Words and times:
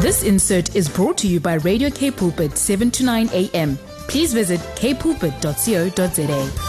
This 0.00 0.22
insert 0.22 0.76
is 0.76 0.88
brought 0.88 1.18
to 1.18 1.26
you 1.26 1.40
by 1.40 1.54
Radio 1.54 1.90
K 1.90 2.12
Pulpit 2.12 2.56
7 2.56 2.88
to 2.92 3.04
9 3.04 3.30
a.m. 3.32 3.76
Please 4.06 4.32
visit 4.32 4.60
kpulpit.co.za. 4.76 6.68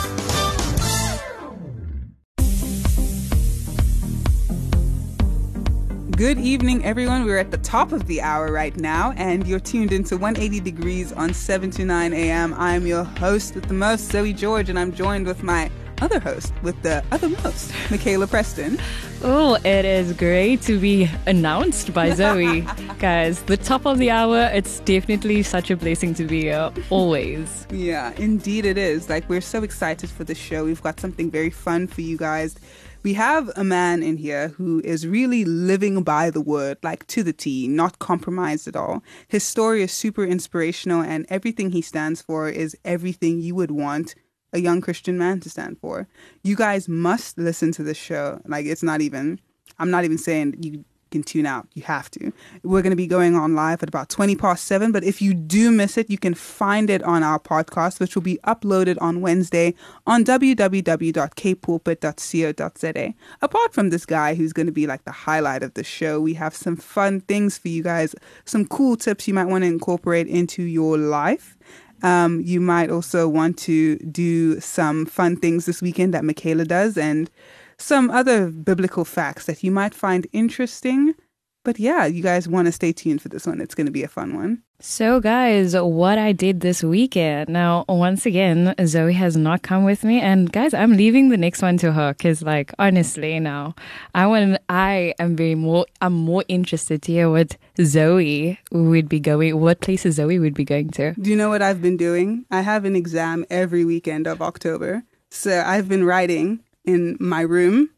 Good 6.18 6.40
evening, 6.40 6.84
everyone. 6.84 7.24
We're 7.24 7.38
at 7.38 7.52
the 7.52 7.60
top 7.60 7.92
of 7.92 8.08
the 8.08 8.20
hour 8.20 8.52
right 8.52 8.76
now, 8.76 9.14
and 9.16 9.46
you're 9.46 9.60
tuned 9.60 9.92
into 9.92 10.18
180 10.18 10.60
Degrees 10.60 11.14
on 11.14 11.32
7 11.32 11.70
to 11.70 11.86
9 11.86 12.14
a.m. 12.14 12.56
I'm 12.56 12.88
your 12.88 13.04
host 13.04 13.54
with 13.54 13.68
the 13.68 13.76
most, 13.76 14.12
Zoe 14.12 14.34
George, 14.34 14.70
and 14.70 14.80
I'm 14.80 14.92
joined 14.92 15.28
with 15.28 15.44
my 15.44 15.70
other 16.02 16.20
host 16.20 16.54
with 16.64 16.82
the 16.82 17.04
other 17.12 17.30
most, 17.30 17.72
Michaela 17.92 18.28
Preston. 18.28 18.80
Oh, 19.24 19.56
it 19.66 19.86
is 19.86 20.14
great 20.14 20.62
to 20.64 20.80
be 20.80 21.10
announced 21.26 21.94
by 21.94 22.12
Zoe. 22.16 22.62
Guys, 23.00 23.42
the 23.44 23.58
top 23.58 23.86
of 23.86 23.98
the 23.98 24.12
hour, 24.12 24.50
it's 24.54 24.80
definitely 24.82 25.44
such 25.44 25.70
a 25.70 25.76
blessing 25.76 26.14
to 26.16 26.26
be 26.26 26.44
here, 26.44 26.72
always. 26.90 27.68
Yeah, 27.72 28.14
indeed 28.18 28.66
it 28.66 28.78
is. 28.78 29.10
Like, 29.10 29.28
we're 29.30 29.42
so 29.42 29.64
excited 29.64 30.10
for 30.10 30.24
the 30.24 30.36
show. 30.36 30.66
We've 30.66 30.82
got 30.82 31.00
something 31.00 31.30
very 31.30 31.50
fun 31.50 31.88
for 31.88 32.02
you 32.02 32.18
guys 32.18 32.56
we 33.02 33.14
have 33.14 33.50
a 33.56 33.64
man 33.64 34.04
in 34.04 34.18
here 34.18 34.50
who 34.50 34.82
is 34.84 35.08
really 35.08 35.46
living 35.46 36.04
by 36.04 36.30
the 36.30 36.42
word, 36.42 36.78
like 36.84 37.08
to 37.08 37.24
the 37.24 37.32
T, 37.32 37.68
not 37.68 38.00
compromised 38.00 38.68
at 38.68 38.76
all. 38.76 39.04
His 39.28 39.44
story 39.44 39.84
is 39.84 39.92
super 39.92 40.26
inspirational, 40.26 41.02
and 41.02 41.26
everything 41.30 41.72
he 41.72 41.82
stands 41.82 42.22
for 42.22 42.50
is 42.50 42.76
everything 42.84 43.40
you 43.40 43.56
would 43.56 43.72
want 43.72 44.16
a 44.54 44.60
young 44.60 44.82
Christian 44.82 45.18
man 45.18 45.40
to 45.42 45.50
stand 45.50 45.78
for. 45.80 46.08
You 46.44 46.56
guys 46.56 46.88
must 46.88 47.38
listen 47.38 47.72
to 47.74 47.84
this 47.84 47.98
show. 47.98 48.42
Like, 48.46 48.66
it's 48.66 48.84
not 48.84 49.02
even, 49.02 49.40
I'm 49.78 49.92
not 49.92 50.06
even 50.06 50.18
saying 50.18 50.56
you 50.62 50.86
can 51.10 51.24
tune 51.24 51.46
out. 51.46 51.68
You 51.74 51.84
have 51.84 52.10
to. 52.12 52.32
We're 52.64 52.82
going 52.82 52.92
to 52.92 52.98
be 52.98 53.08
going 53.08 53.36
on 53.36 53.56
live 53.56 53.82
at 53.84 53.90
about 53.90 54.08
20 54.10 54.36
past 54.36 54.66
7. 54.66 54.92
But 54.92 55.04
if 55.04 55.22
you 55.22 55.34
do 55.34 55.72
miss 55.72 55.98
it, 55.98 56.10
you 56.10 56.18
can 56.18 56.34
find 56.34 56.90
it 56.90 57.04
on 57.04 57.24
our 57.24 57.40
podcast, 57.40 58.00
which 58.00 58.16
will 58.16 58.22
be 58.22 58.40
uploaded 58.46 58.98
on 59.02 59.20
Wednesday 59.22 59.76
on 60.06 60.24
www.kpulpit.co.za. 60.24 63.14
Apart 63.42 63.74
from 63.74 63.90
this 63.90 64.06
guy 64.06 64.36
who's 64.36 64.54
going 64.54 64.68
to 64.68 64.72
be 64.72 64.88
like 64.88 65.04
the 65.04 65.12
highlight 65.12 65.64
of 65.64 65.74
the 65.74 65.84
show, 65.84 66.22
we 66.22 66.36
have 66.36 66.56
some 66.56 66.76
fun 66.76 67.22
things 67.22 67.58
for 67.58 67.70
you 67.70 67.82
guys, 67.84 68.14
some 68.46 68.66
cool 68.66 68.96
tips 68.96 69.28
you 69.28 69.34
might 69.34 69.46
want 69.46 69.64
to 69.64 69.68
incorporate 69.68 70.28
into 70.28 70.62
your 70.64 70.96
life. 70.98 71.58
Um, 72.04 72.42
you 72.42 72.60
might 72.60 72.90
also 72.90 73.28
want 73.28 73.58
to 73.60 73.98
do 73.98 74.60
some 74.60 75.06
fun 75.06 75.36
things 75.38 75.66
this 75.66 75.82
weekend 75.82 76.14
that 76.14 76.24
Michaela 76.24 76.66
does. 76.66 76.98
And 76.98 77.30
some 77.78 78.10
other 78.12 78.52
biblical 78.52 79.06
facts 79.06 79.46
that 79.46 79.64
you 79.64 79.72
might 79.72 79.94
find 79.94 80.28
interesting. 80.34 81.16
But 81.64 81.78
yeah, 81.80 82.06
you 82.06 82.24
guys 82.24 82.48
want 82.48 82.68
to 82.68 82.72
stay 82.72 82.94
tuned 82.94 83.22
for 83.22 83.30
this 83.30 83.46
one. 83.46 83.60
It's 83.60 83.76
going 83.76 83.86
to 83.86 83.92
be 83.92 84.04
a 84.04 84.08
fun 84.08 84.36
one. 84.36 84.64
So, 84.80 85.20
guys, 85.20 85.76
what 85.76 86.18
I 86.18 86.32
did 86.32 86.62
this 86.62 86.82
weekend. 86.82 87.50
Now, 87.50 87.84
once 87.90 88.26
again, 88.26 88.74
Zoe 88.86 89.12
has 89.12 89.36
not 89.36 89.62
come 89.62 89.84
with 89.84 90.06
me, 90.06 90.22
and 90.22 90.50
guys, 90.50 90.74
I'm 90.74 90.96
leaving 90.96 91.28
the 91.28 91.36
next 91.38 91.62
one 91.62 91.76
to 91.80 91.92
her 91.92 92.14
because, 92.14 92.42
like, 92.42 92.72
honestly, 92.80 93.38
now 93.42 93.76
I 94.16 94.26
want. 94.26 94.58
I 94.70 95.14
am 95.20 95.36
very 95.36 95.56
more. 95.56 95.86
I'm 96.02 96.14
more 96.14 96.46
interested 96.48 97.02
to 97.04 97.12
hear 97.12 97.30
what 97.30 97.58
Zoe 97.82 98.58
would 98.72 99.10
be 99.10 99.20
going. 99.20 99.60
What 99.60 99.82
places 99.82 100.16
Zoe 100.16 100.40
would 100.40 100.54
be 100.54 100.64
going 100.64 100.92
to. 100.92 101.14
Do 101.20 101.30
you 101.30 101.36
know 101.36 101.50
what 101.50 101.62
I've 101.62 101.82
been 101.82 101.98
doing? 101.98 102.46
I 102.50 102.62
have 102.62 102.86
an 102.86 102.96
exam 102.96 103.46
every 103.50 103.84
weekend 103.84 104.28
of 104.28 104.42
October, 104.42 105.04
so 105.30 105.62
I've 105.66 105.90
been 105.90 106.06
writing 106.06 106.62
in 106.86 107.18
my 107.20 107.42
room 107.42 107.90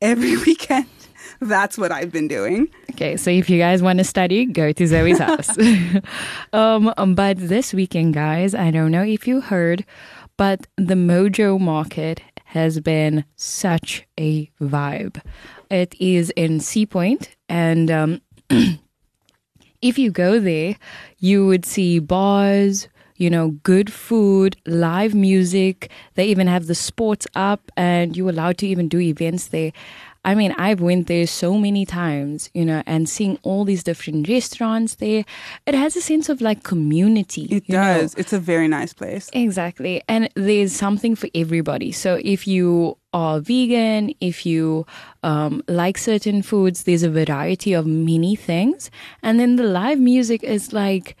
every 0.00 0.36
weekend. 0.46 0.86
That's 1.40 1.76
what 1.76 1.92
I've 1.92 2.12
been 2.12 2.28
doing. 2.28 2.68
Okay, 2.92 3.16
so 3.16 3.30
if 3.30 3.50
you 3.50 3.58
guys 3.58 3.82
want 3.82 3.98
to 3.98 4.04
study, 4.04 4.46
go 4.46 4.72
to 4.72 4.86
Zoe's 4.86 5.18
house. 5.26 5.56
um, 6.52 7.14
but 7.14 7.38
this 7.38 7.74
weekend, 7.74 8.14
guys, 8.14 8.54
I 8.54 8.70
don't 8.70 8.90
know 8.90 9.02
if 9.02 9.26
you 9.26 9.40
heard, 9.40 9.84
but 10.36 10.66
the 10.76 10.94
Mojo 10.94 11.60
Market 11.60 12.20
has 12.46 12.80
been 12.80 13.24
such 13.36 14.06
a 14.18 14.50
vibe. 14.60 15.20
It 15.70 15.94
is 16.00 16.30
in 16.36 16.60
Sea 16.60 16.86
Point, 16.86 17.34
and 17.48 17.90
um, 17.90 18.20
if 19.82 19.98
you 19.98 20.10
go 20.10 20.38
there, 20.38 20.76
you 21.18 21.46
would 21.46 21.64
see 21.64 21.98
bars, 21.98 22.88
you 23.16 23.30
know, 23.30 23.50
good 23.62 23.92
food, 23.92 24.56
live 24.66 25.14
music. 25.14 25.90
They 26.14 26.26
even 26.26 26.46
have 26.46 26.66
the 26.66 26.74
sports 26.74 27.26
up 27.34 27.70
and 27.76 28.16
you're 28.16 28.30
allowed 28.30 28.58
to 28.58 28.66
even 28.66 28.88
do 28.88 29.00
events 29.00 29.48
there. 29.48 29.72
I 30.24 30.34
mean, 30.34 30.52
I've 30.52 30.80
went 30.80 31.06
there 31.06 31.26
so 31.26 31.58
many 31.58 31.84
times, 31.84 32.50
you 32.54 32.64
know, 32.64 32.82
and 32.86 33.08
seeing 33.08 33.38
all 33.42 33.64
these 33.64 33.82
different 33.82 34.28
restaurants 34.28 34.96
there, 34.96 35.24
it 35.66 35.74
has 35.74 35.96
a 35.96 36.00
sense 36.00 36.28
of 36.28 36.40
like 36.40 36.62
community. 36.62 37.42
It 37.50 37.66
does. 37.66 38.16
Know? 38.16 38.20
It's 38.20 38.32
a 38.32 38.38
very 38.38 38.68
nice 38.68 38.92
place. 38.92 39.28
Exactly. 39.32 40.02
And 40.08 40.30
there's 40.34 40.72
something 40.72 41.14
for 41.14 41.28
everybody. 41.34 41.92
So 41.92 42.20
if 42.24 42.46
you 42.46 42.96
are 43.12 43.40
vegan, 43.40 44.14
if 44.20 44.46
you 44.46 44.86
um, 45.22 45.62
like 45.68 45.98
certain 45.98 46.42
foods, 46.42 46.84
there's 46.84 47.02
a 47.02 47.10
variety 47.10 47.74
of 47.74 47.86
many 47.86 48.34
things. 48.34 48.90
And 49.22 49.38
then 49.38 49.56
the 49.56 49.64
live 49.64 50.00
music 50.00 50.42
is 50.42 50.72
like, 50.72 51.16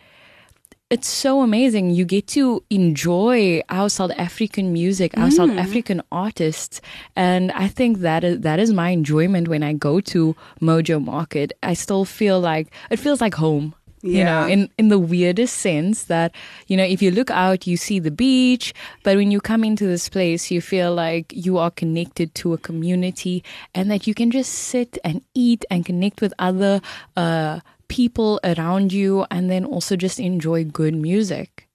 it's 0.94 1.08
so 1.08 1.42
amazing. 1.42 1.90
You 1.90 2.04
get 2.04 2.28
to 2.28 2.62
enjoy 2.70 3.62
our 3.68 3.90
South 3.90 4.12
African 4.16 4.72
music, 4.72 5.18
our 5.18 5.28
mm. 5.28 5.32
South 5.32 5.50
African 5.50 6.00
artists, 6.12 6.80
and 7.16 7.50
I 7.50 7.66
think 7.66 7.98
that 7.98 8.22
is 8.22 8.40
that 8.42 8.60
is 8.60 8.72
my 8.72 8.90
enjoyment 8.90 9.48
when 9.48 9.64
I 9.64 9.72
go 9.72 10.00
to 10.14 10.36
Mojo 10.60 11.04
Market. 11.04 11.52
I 11.64 11.74
still 11.74 12.04
feel 12.04 12.38
like 12.38 12.72
it 12.90 13.00
feels 13.00 13.20
like 13.20 13.34
home. 13.34 13.74
Yeah. 14.06 14.18
You 14.18 14.24
know, 14.24 14.52
in, 14.52 14.70
in 14.76 14.88
the 14.90 14.98
weirdest 14.98 15.56
sense 15.56 16.04
that, 16.04 16.34
you 16.66 16.76
know, 16.76 16.84
if 16.84 17.00
you 17.00 17.10
look 17.10 17.30
out, 17.30 17.66
you 17.66 17.78
see 17.78 17.98
the 17.98 18.10
beach, 18.10 18.74
but 19.02 19.16
when 19.16 19.30
you 19.30 19.40
come 19.40 19.64
into 19.64 19.86
this 19.86 20.10
place, 20.10 20.50
you 20.50 20.60
feel 20.60 20.94
like 20.94 21.32
you 21.32 21.56
are 21.56 21.70
connected 21.70 22.34
to 22.34 22.52
a 22.52 22.58
community 22.58 23.42
and 23.74 23.90
that 23.90 24.06
you 24.06 24.12
can 24.12 24.30
just 24.30 24.52
sit 24.52 24.98
and 25.04 25.22
eat 25.32 25.64
and 25.70 25.86
connect 25.86 26.20
with 26.20 26.34
other, 26.38 26.82
uh, 27.16 27.60
people 27.88 28.40
around 28.44 28.92
you 28.92 29.26
and 29.30 29.50
then 29.50 29.64
also 29.64 29.96
just 29.96 30.18
enjoy 30.18 30.64
good 30.64 30.94
music. 30.94 31.68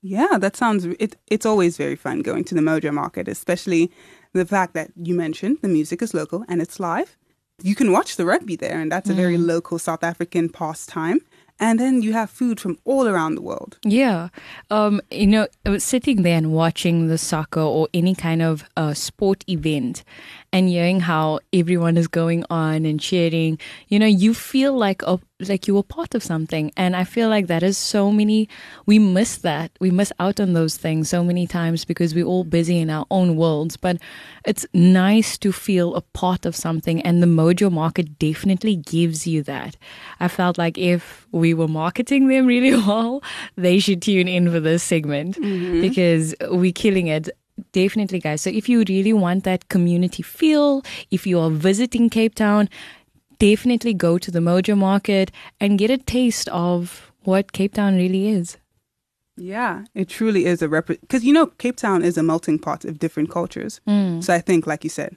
Yeah, 0.00 0.38
that 0.38 0.56
sounds 0.56 0.84
it, 0.84 1.16
it's 1.26 1.46
always 1.46 1.76
very 1.76 1.96
fun 1.96 2.20
going 2.20 2.44
to 2.44 2.54
the 2.54 2.60
Mojo 2.60 2.92
market, 2.92 3.28
especially 3.28 3.90
the 4.32 4.46
fact 4.46 4.74
that 4.74 4.90
you 4.96 5.14
mentioned 5.14 5.58
the 5.62 5.68
music 5.68 6.02
is 6.02 6.14
local 6.14 6.44
and 6.48 6.62
it's 6.62 6.78
live. 6.78 7.16
You 7.60 7.74
can 7.74 7.90
watch 7.90 8.16
the 8.16 8.24
rugby 8.24 8.54
there 8.54 8.80
and 8.80 8.92
that's 8.92 9.10
a 9.10 9.14
very 9.14 9.36
mm. 9.36 9.44
local 9.44 9.80
South 9.80 10.04
African 10.04 10.48
pastime 10.48 11.20
and 11.60 11.78
then 11.78 12.02
you 12.02 12.12
have 12.12 12.30
food 12.30 12.60
from 12.60 12.78
all 12.84 13.08
around 13.08 13.34
the 13.34 13.42
world. 13.42 13.78
Yeah. 13.84 14.28
Um, 14.70 15.00
you 15.10 15.26
know, 15.26 15.48
sitting 15.78 16.22
there 16.22 16.36
and 16.36 16.52
watching 16.52 17.08
the 17.08 17.18
soccer 17.18 17.60
or 17.60 17.88
any 17.92 18.14
kind 18.14 18.42
of 18.42 18.64
uh, 18.76 18.94
sport 18.94 19.44
event 19.48 20.04
and 20.52 20.68
hearing 20.68 21.00
how 21.00 21.40
everyone 21.52 21.96
is 21.96 22.08
going 22.08 22.44
on 22.48 22.86
and 22.86 22.98
cheering, 22.98 23.58
you 23.88 23.98
know, 23.98 24.06
you 24.06 24.32
feel 24.32 24.72
like 24.72 25.02
a, 25.02 25.20
like 25.46 25.68
you 25.68 25.74
were 25.74 25.82
part 25.82 26.14
of 26.14 26.22
something. 26.22 26.72
And 26.76 26.96
I 26.96 27.04
feel 27.04 27.28
like 27.28 27.48
that 27.48 27.62
is 27.62 27.76
so 27.76 28.10
many, 28.10 28.48
we 28.86 28.98
miss 28.98 29.38
that. 29.38 29.70
We 29.78 29.90
miss 29.90 30.12
out 30.18 30.40
on 30.40 30.54
those 30.54 30.76
things 30.76 31.10
so 31.10 31.22
many 31.22 31.46
times 31.46 31.84
because 31.84 32.14
we're 32.14 32.24
all 32.24 32.44
busy 32.44 32.78
in 32.78 32.88
our 32.88 33.06
own 33.10 33.36
worlds. 33.36 33.76
But 33.76 33.98
it's 34.46 34.66
nice 34.72 35.36
to 35.38 35.52
feel 35.52 35.94
a 35.94 36.00
part 36.00 36.46
of 36.46 36.56
something. 36.56 37.02
And 37.02 37.22
the 37.22 37.26
Mojo 37.26 37.70
market 37.70 38.18
definitely 38.18 38.76
gives 38.76 39.26
you 39.26 39.42
that. 39.42 39.76
I 40.18 40.28
felt 40.28 40.56
like 40.56 40.78
if 40.78 41.26
we 41.30 41.52
were 41.52 41.68
marketing 41.68 42.28
them 42.28 42.46
really 42.46 42.74
well, 42.86 43.22
they 43.56 43.78
should 43.78 44.00
tune 44.00 44.28
in 44.28 44.50
for 44.50 44.60
this 44.60 44.82
segment 44.82 45.36
mm-hmm. 45.36 45.82
because 45.82 46.34
we're 46.50 46.72
killing 46.72 47.08
it 47.08 47.28
definitely, 47.72 48.18
guys. 48.18 48.42
So 48.42 48.50
if 48.50 48.68
you 48.68 48.84
really 48.88 49.12
want 49.12 49.44
that 49.44 49.68
community 49.68 50.22
feel, 50.22 50.82
if 51.10 51.26
you 51.26 51.38
are 51.40 51.50
visiting 51.50 52.10
Cape 52.10 52.34
Town, 52.34 52.68
definitely 53.38 53.94
go 53.94 54.18
to 54.18 54.30
the 54.30 54.40
Mojo 54.40 54.76
Market 54.76 55.30
and 55.60 55.78
get 55.78 55.90
a 55.90 55.98
taste 55.98 56.48
of 56.48 57.12
what 57.22 57.52
Cape 57.52 57.74
Town 57.74 57.96
really 57.96 58.28
is. 58.28 58.56
Yeah, 59.36 59.84
it 59.94 60.08
truly 60.08 60.46
is 60.46 60.62
a 60.62 60.68
rep. 60.68 60.86
Because 60.86 61.24
you 61.24 61.32
know, 61.32 61.46
Cape 61.46 61.76
Town 61.76 62.02
is 62.02 62.18
a 62.18 62.22
melting 62.22 62.58
pot 62.58 62.84
of 62.84 62.98
different 62.98 63.30
cultures. 63.30 63.80
Mm. 63.86 64.22
So 64.22 64.34
I 64.34 64.40
think, 64.40 64.66
like 64.66 64.82
you 64.82 64.90
said, 64.90 65.16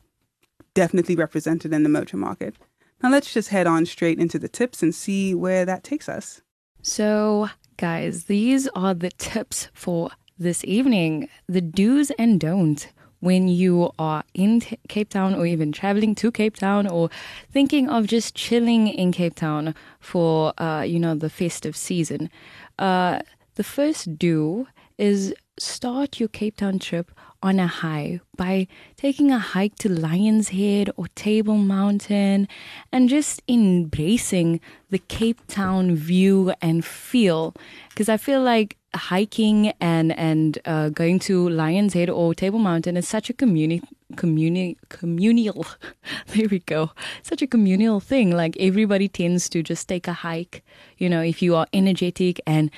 definitely 0.73 1.15
represented 1.15 1.73
in 1.73 1.83
the 1.83 1.89
Mojo 1.89 2.13
Market. 2.13 2.55
Now 3.01 3.09
let's 3.09 3.33
just 3.33 3.49
head 3.49 3.65
on 3.65 3.85
straight 3.87 4.19
into 4.19 4.37
the 4.37 4.47
tips 4.47 4.83
and 4.83 4.93
see 4.93 5.33
where 5.33 5.65
that 5.65 5.83
takes 5.83 6.07
us. 6.07 6.41
So, 6.83 7.49
guys, 7.77 8.25
these 8.25 8.67
are 8.75 8.93
the 8.93 9.09
tips 9.11 9.69
for 9.73 10.11
this 10.41 10.63
evening 10.65 11.29
the 11.47 11.61
do's 11.61 12.09
and 12.11 12.39
don'ts 12.39 12.87
when 13.19 13.47
you 13.47 13.91
are 13.99 14.23
in 14.33 14.59
T- 14.59 14.79
Cape 14.87 15.09
Town 15.09 15.35
or 15.35 15.45
even 15.45 15.71
traveling 15.71 16.15
to 16.15 16.31
Cape 16.31 16.57
Town 16.57 16.87
or 16.87 17.09
thinking 17.51 17.87
of 17.87 18.07
just 18.07 18.33
chilling 18.33 18.87
in 18.87 19.11
Cape 19.11 19.35
Town 19.35 19.75
for, 19.99 20.59
uh, 20.59 20.81
you 20.81 20.99
know, 20.99 21.13
the 21.13 21.29
festive 21.29 21.77
season. 21.77 22.31
Uh, 22.79 23.19
the 23.55 23.63
first 23.63 24.17
do 24.17 24.67
is 24.97 25.35
start 25.59 26.19
your 26.19 26.29
Cape 26.29 26.57
Town 26.57 26.79
trip 26.79 27.11
on 27.43 27.59
a 27.59 27.67
high 27.67 28.19
by 28.35 28.67
taking 28.97 29.31
a 29.31 29.37
hike 29.37 29.75
to 29.75 29.89
Lion's 29.89 30.49
Head 30.49 30.89
or 30.95 31.07
Table 31.09 31.57
Mountain 31.57 32.47
and 32.91 33.09
just 33.09 33.41
embracing 33.47 34.59
the 34.89 34.99
Cape 34.99 35.45
Town 35.47 35.95
view 35.95 36.53
and 36.59 36.83
feel. 36.83 37.53
Because 37.89 38.09
I 38.09 38.17
feel 38.17 38.41
like 38.41 38.77
hiking 38.93 39.71
and 39.79 40.11
and 40.17 40.59
uh, 40.65 40.89
going 40.89 41.19
to 41.19 41.47
Lion's 41.49 41.93
Head 41.93 42.09
or 42.09 42.33
Table 42.35 42.59
Mountain 42.59 42.97
is 42.97 43.07
such 43.07 43.29
a 43.29 43.33
community 43.33 43.81
communi- 44.15 44.75
communal 44.89 45.65
there 46.27 46.47
we 46.49 46.59
go 46.59 46.91
such 47.23 47.41
a 47.41 47.47
communal 47.47 47.99
thing 48.01 48.31
like 48.31 48.57
everybody 48.59 49.07
tends 49.07 49.47
to 49.49 49.63
just 49.63 49.87
take 49.87 50.07
a 50.07 50.13
hike 50.13 50.63
you 50.97 51.07
know 51.09 51.21
if 51.21 51.41
you 51.41 51.55
are 51.55 51.65
energetic 51.71 52.41
and 52.45 52.69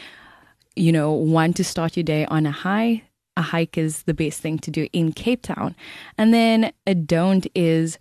you 0.75 0.91
know 0.91 1.11
want 1.11 1.55
to 1.55 1.63
start 1.63 1.97
your 1.97 2.03
day 2.03 2.25
on 2.27 2.45
a 2.45 2.51
high 2.51 3.01
a 3.35 3.41
hike 3.41 3.75
is 3.79 4.03
the 4.03 4.13
best 4.13 4.41
thing 4.41 4.59
to 4.59 4.69
do 4.69 4.87
in 4.93 5.11
Cape 5.11 5.41
Town 5.41 5.75
and 6.19 6.31
then 6.31 6.71
a 6.85 6.93
don't 6.93 7.47
is 7.55 7.97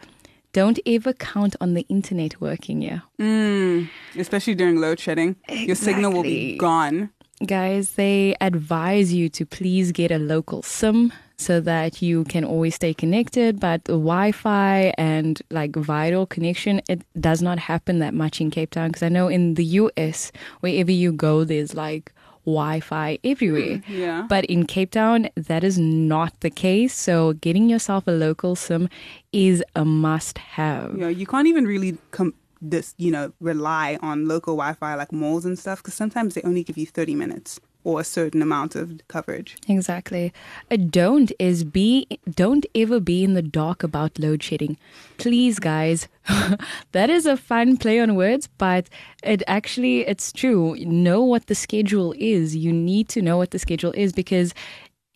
don't 0.53 0.79
ever 0.85 1.15
count 1.15 1.56
on 1.62 1.73
the 1.73 1.87
internet 1.88 2.38
working 2.43 2.82
yeah 2.82 3.00
Mm, 3.19 3.88
especially 4.19 4.55
during 4.55 4.79
load 4.79 5.00
shedding. 5.00 5.37
Your 5.49 5.76
signal 5.76 6.12
will 6.12 6.23
be 6.25 6.58
gone. 6.58 7.08
Guys, 7.47 7.93
they 7.93 8.35
advise 8.41 9.12
you 9.12 9.29
to 9.31 9.47
please 9.47 9.93
get 9.93 10.11
a 10.11 10.19
local 10.19 10.62
SIM 10.62 11.12
so 11.37 11.61
that 11.61 12.00
you 12.00 12.25
can 12.25 12.44
always 12.44 12.75
stay 12.77 12.94
connected. 12.94 13.59
But 13.59 13.85
the 13.85 13.93
Wi 13.93 14.33
Fi 14.33 14.94
and 14.97 15.41
like 15.50 15.75
vital 15.75 16.27
connection, 16.27 16.81
it 16.89 17.03
does 17.21 17.43
not 17.43 17.59
happen 17.59 17.99
that 17.99 18.15
much 18.15 18.41
in 18.41 18.50
Cape 18.50 18.71
Town 18.71 18.89
because 18.89 19.03
I 19.03 19.09
know 19.09 19.29
in 19.29 19.55
the 19.55 19.65
US, 19.65 20.33
wherever 20.61 20.93
you 20.93 21.12
go, 21.12 21.44
there's 21.44 21.75
like 21.75 22.12
Wi 22.44 22.81
Fi 22.81 23.19
everywhere. 23.25 23.79
Hmm, 23.79 23.93
yeah. 23.93 24.27
But 24.29 24.44
in 24.47 24.67
Cape 24.67 24.91
Town, 24.93 25.29
that 25.37 25.65
is 25.65 25.79
not 25.79 26.39
the 26.41 26.50
case. 26.50 26.94
So 26.94 27.35
getting 27.35 27.69
yourself 27.69 28.06
a 28.06 28.12
local 28.12 28.56
SIM 28.56 28.89
is 29.33 29.62
a 29.75 29.85
must 29.85 30.39
have. 30.39 30.97
Yeah, 30.97 31.09
you 31.09 31.27
can't 31.27 31.47
even 31.47 31.67
really 31.67 31.99
com- 32.11 32.35
this, 32.62 32.94
you 32.97 33.11
know, 33.11 33.32
rely 33.41 33.99
on 34.00 34.29
local 34.29 34.55
Wi-Fi 34.55 34.94
like 34.94 35.12
malls 35.12 35.44
and 35.44 35.59
stuff 35.59 35.82
because 35.82 35.94
sometimes 35.94 36.35
they 36.35 36.43
only 36.43 36.62
give 36.62 36.79
you 36.79 36.87
30 36.87 37.14
minutes 37.14 37.61
or 37.85 38.00
a 38.00 38.05
certain 38.05 38.41
amount 38.43 38.76
of 38.76 39.00
coverage. 39.09 39.56
Exactly. 39.69 40.32
A 40.70 40.76
don't 40.76 41.32
is 41.38 41.64
be 41.64 42.06
don't 42.31 42.64
ever 42.75 43.00
be 43.00 43.25
in 43.25 43.35
the 43.35 43.43
dark 43.43 43.82
about 43.82 44.19
load 44.19 44.43
shedding. 44.43 44.79
Please 45.19 45.59
guys. 45.59 46.09
that 46.93 47.11
is 47.11 47.26
a 47.26 47.37
fun 47.37 47.76
play 47.76 47.99
on 47.99 48.14
words, 48.14 48.49
but 48.59 48.88
it 49.25 49.43
actually 49.47 50.06
it's 50.06 50.32
true. 50.32 50.76
Know 50.79 51.23
what 51.23 51.47
the 51.47 51.55
schedule 51.55 52.15
is. 52.19 52.55
You 52.55 52.73
need 52.73 53.08
to 53.11 53.23
know 53.23 53.37
what 53.37 53.50
the 53.50 53.58
schedule 53.58 53.93
is 53.93 54.12
because 54.12 54.55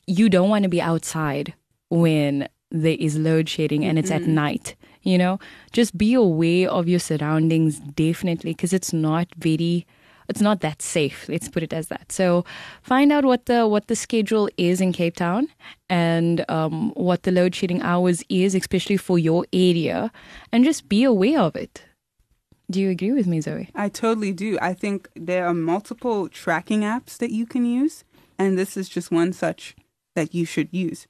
you 0.07 0.29
don't 0.29 0.51
want 0.51 0.65
to 0.65 0.69
be 0.69 0.83
outside 0.83 1.55
when 1.89 2.49
there 2.71 2.97
is 2.99 3.17
load 3.17 3.49
shedding 3.49 3.85
and 3.85 3.99
it's 3.99 4.11
at 4.11 4.23
night. 4.23 4.75
You 5.07 5.19
know, 5.19 5.39
just 5.71 5.97
be 5.97 6.15
aware 6.15 6.69
of 6.69 6.89
your 6.89 6.99
surroundings 6.99 7.79
definitely 7.79 8.55
because 8.55 8.73
it's 8.73 8.93
not 8.93 9.29
very 9.39 9.87
it's 10.29 10.41
not 10.41 10.61
that 10.61 10.83
safe 10.83 11.29
let's 11.29 11.49
put 11.49 11.63
it 11.63 11.73
as 11.73 11.87
that 11.87 12.11
so 12.11 12.45
find 12.83 13.13
out 13.13 13.25
what 13.25 13.47
the 13.47 13.67
what 13.67 13.87
the 13.87 13.95
schedule 13.95 14.49
is 14.57 14.81
in 14.81 14.93
cape 14.93 15.15
town 15.15 15.47
and 15.89 16.45
um, 16.49 16.91
what 16.95 17.23
the 17.23 17.31
load 17.31 17.55
shedding 17.55 17.81
hours 17.83 18.25
is 18.29 18.53
especially 18.55 18.97
for 18.97 19.19
your 19.19 19.47
area 19.53 20.11
and 20.53 20.65
just 20.65 20.89
be 20.89 21.05
aware 21.05 21.39
of 21.39 21.55
it 21.55 21.85
do 22.71 22.81
you 22.81 22.91
agree 22.91 23.13
with 23.13 23.27
me 23.27 23.41
zoe 23.41 23.69
I 23.75 23.89
totally 23.89 24.33
do. 24.33 24.59
I 24.61 24.75
think 24.75 25.09
there 25.15 25.47
are 25.47 25.55
multiple 25.55 26.29
tracking 26.29 26.81
apps 26.81 27.17
that 27.19 27.31
you 27.31 27.47
can 27.47 27.65
use, 27.65 28.05
and 28.39 28.59
this 28.59 28.77
is 28.77 28.89
just 28.89 29.13
one 29.13 29.33
such 29.33 29.77
that 30.17 30.35
you 30.35 30.45
should 30.45 30.69
use. 30.73 31.07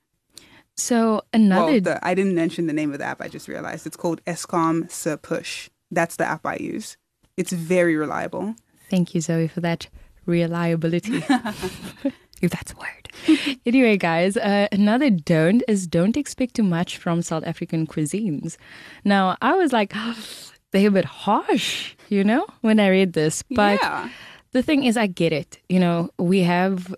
So 0.77 1.23
another 1.33 1.73
Well, 1.73 1.81
the, 1.81 2.07
I 2.07 2.15
didn't 2.15 2.35
mention 2.35 2.67
the 2.67 2.73
name 2.73 2.93
of 2.93 2.99
the 2.99 3.05
app. 3.05 3.21
I 3.21 3.29
just 3.29 3.49
realized 3.49 3.87
it's 3.87 3.97
called 3.97 4.23
Eskom 4.25 4.91
Se 4.91 5.17
Push. 5.23 5.71
That's 5.91 6.17
the 6.17 6.27
app 6.27 6.45
I 6.45 6.57
use. 6.57 6.97
It's 7.37 7.53
very 7.53 7.97
reliable. 7.97 8.55
Thank 8.91 9.15
you, 9.15 9.21
Zoe, 9.21 9.49
for 9.49 9.61
that 9.61 9.89
reliability. 10.27 11.23
if 12.43 12.51
that's 12.51 12.73
a 12.73 12.77
word. 12.77 13.59
anyway, 13.67 13.97
guys, 13.97 14.37
uh, 14.37 14.69
another 14.73 15.11
don't 15.11 15.63
is 15.69 15.87
don't 15.87 16.17
expect 16.17 16.55
too 16.55 16.63
much 16.63 16.99
from 16.99 17.23
South 17.23 17.45
African 17.47 17.87
cuisines. 17.87 18.57
Now, 19.05 19.37
I 19.41 19.55
was 19.55 19.73
like, 19.73 19.95
they're 20.73 20.89
a 20.89 20.91
bit 20.91 21.05
harsh, 21.05 21.95
you 22.09 22.25
know, 22.25 22.47
when 22.61 22.81
I 22.81 22.89
read 22.89 23.15
this. 23.15 23.43
But 23.51 23.81
yeah. 23.83 24.09
the 24.53 24.63
thing 24.63 24.85
is, 24.85 24.97
I 24.97 25.07
get 25.07 25.33
it. 25.33 25.59
You 25.69 25.81
know, 25.81 26.11
we 26.19 26.41
have 26.41 26.95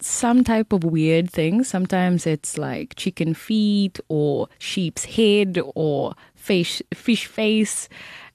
some 0.00 0.44
type 0.44 0.72
of 0.72 0.84
weird 0.84 1.30
thing. 1.30 1.64
Sometimes 1.64 2.26
it's 2.26 2.58
like 2.58 2.94
chicken 2.96 3.34
feet 3.34 3.98
or 4.08 4.48
sheep's 4.58 5.04
head 5.04 5.58
or 5.74 6.14
fish, 6.34 6.82
fish 6.94 7.26
face. 7.26 7.88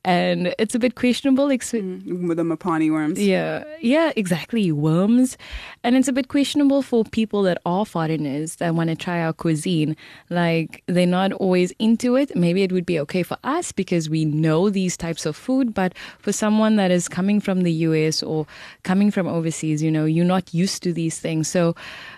And 0.04 0.56
it's 0.58 0.74
a 0.74 0.80
bit 0.80 0.96
questionable. 0.96 1.52
ex- 1.52 1.72
Mm, 1.74 2.28
With 2.28 2.38
the 2.38 2.44
Mapani 2.44 2.92
worms. 2.92 3.20
yeah, 3.22 3.64
yeah, 3.82 4.12
exactly. 4.16 4.72
Worms. 4.72 5.38
And 5.84 5.96
it's 5.96 6.08
a 6.08 6.14
bit 6.14 6.28
questionable 6.28 6.82
for 6.82 7.04
people 7.04 7.44
that 7.44 7.60
are 7.68 7.86
foreigners 7.86 8.56
that 8.56 8.74
want 8.74 8.90
to 8.90 8.96
try 8.96 9.22
our 9.22 9.32
cuisine. 9.32 9.96
Like, 10.32 10.82
they're 10.88 11.06
not 11.06 11.34
always 11.34 11.72
into 11.78 12.16
it. 12.16 12.36
Maybe 12.36 12.64
it 12.64 12.72
would 12.72 12.86
be 12.86 13.00
okay 13.02 13.22
for 13.22 13.38
us 13.44 13.72
because 13.72 14.10
we 14.10 14.26
know 14.26 14.72
these 14.72 14.98
types 14.98 15.28
of 15.28 15.36
food. 15.36 15.72
But 15.76 15.94
for 16.18 16.32
someone 16.32 16.78
that 16.78 16.90
is 16.90 17.08
coming 17.08 17.40
from 17.40 17.62
the 17.62 17.72
US 17.88 18.24
or 18.24 18.48
coming 18.82 19.12
from 19.12 19.28
overseas, 19.28 19.84
you 19.84 19.92
know, 19.92 20.06
you're 20.06 20.26
not 20.26 20.52
used 20.52 20.82
to 20.84 20.94
these 20.94 21.20
things. 21.20 21.48
So 21.48 21.76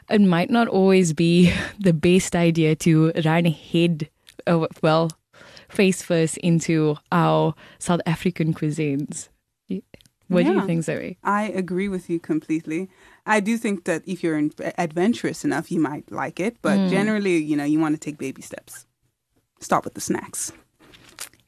it 0.10 0.22
might 0.22 0.50
not 0.50 0.70
always 0.70 1.12
be 1.12 1.52
the 1.80 1.94
best 1.94 2.34
idea 2.34 2.76
to 2.78 3.12
run 3.26 3.44
head, 3.46 4.08
oh, 4.48 4.68
well, 4.82 5.12
face 5.74 6.02
first 6.02 6.38
into 6.38 6.96
our 7.12 7.54
South 7.80 8.02
African 8.06 8.54
cuisines. 8.54 9.30
What 10.30 10.46
do 10.46 10.54
you 10.54 10.66
think, 10.66 10.84
Zoe? 10.84 11.18
I 11.24 11.44
agree 11.50 11.90
with 11.90 12.10
you 12.10 12.20
completely. 12.20 12.90
I 13.26 13.40
do 13.40 13.58
think 13.58 13.84
that 13.86 14.02
if 14.08 14.24
you're 14.24 14.38
in- 14.38 14.54
adventurous 14.78 15.44
enough, 15.46 15.70
you 15.72 15.80
might 15.80 16.10
like 16.12 16.40
it, 16.40 16.58
but 16.62 16.78
Hmm. 16.80 16.88
generally, 16.90 17.38
you 17.38 17.56
know, 17.56 17.66
you 17.66 17.80
want 17.80 17.94
to 17.96 18.00
take 18.00 18.18
baby 18.18 18.42
steps. 18.42 18.86
Start 19.60 19.84
with 19.84 19.94
the 19.94 20.02
snacks. 20.02 20.52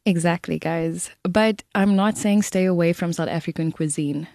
Exactly, 0.06 0.60
guys. 0.60 1.10
But 1.24 1.64
I'm 1.74 1.96
not 1.96 2.18
saying 2.18 2.44
stay 2.44 2.66
away 2.66 2.94
from 2.94 3.12
South 3.14 3.30
African 3.30 3.72
cuisine. 3.72 4.28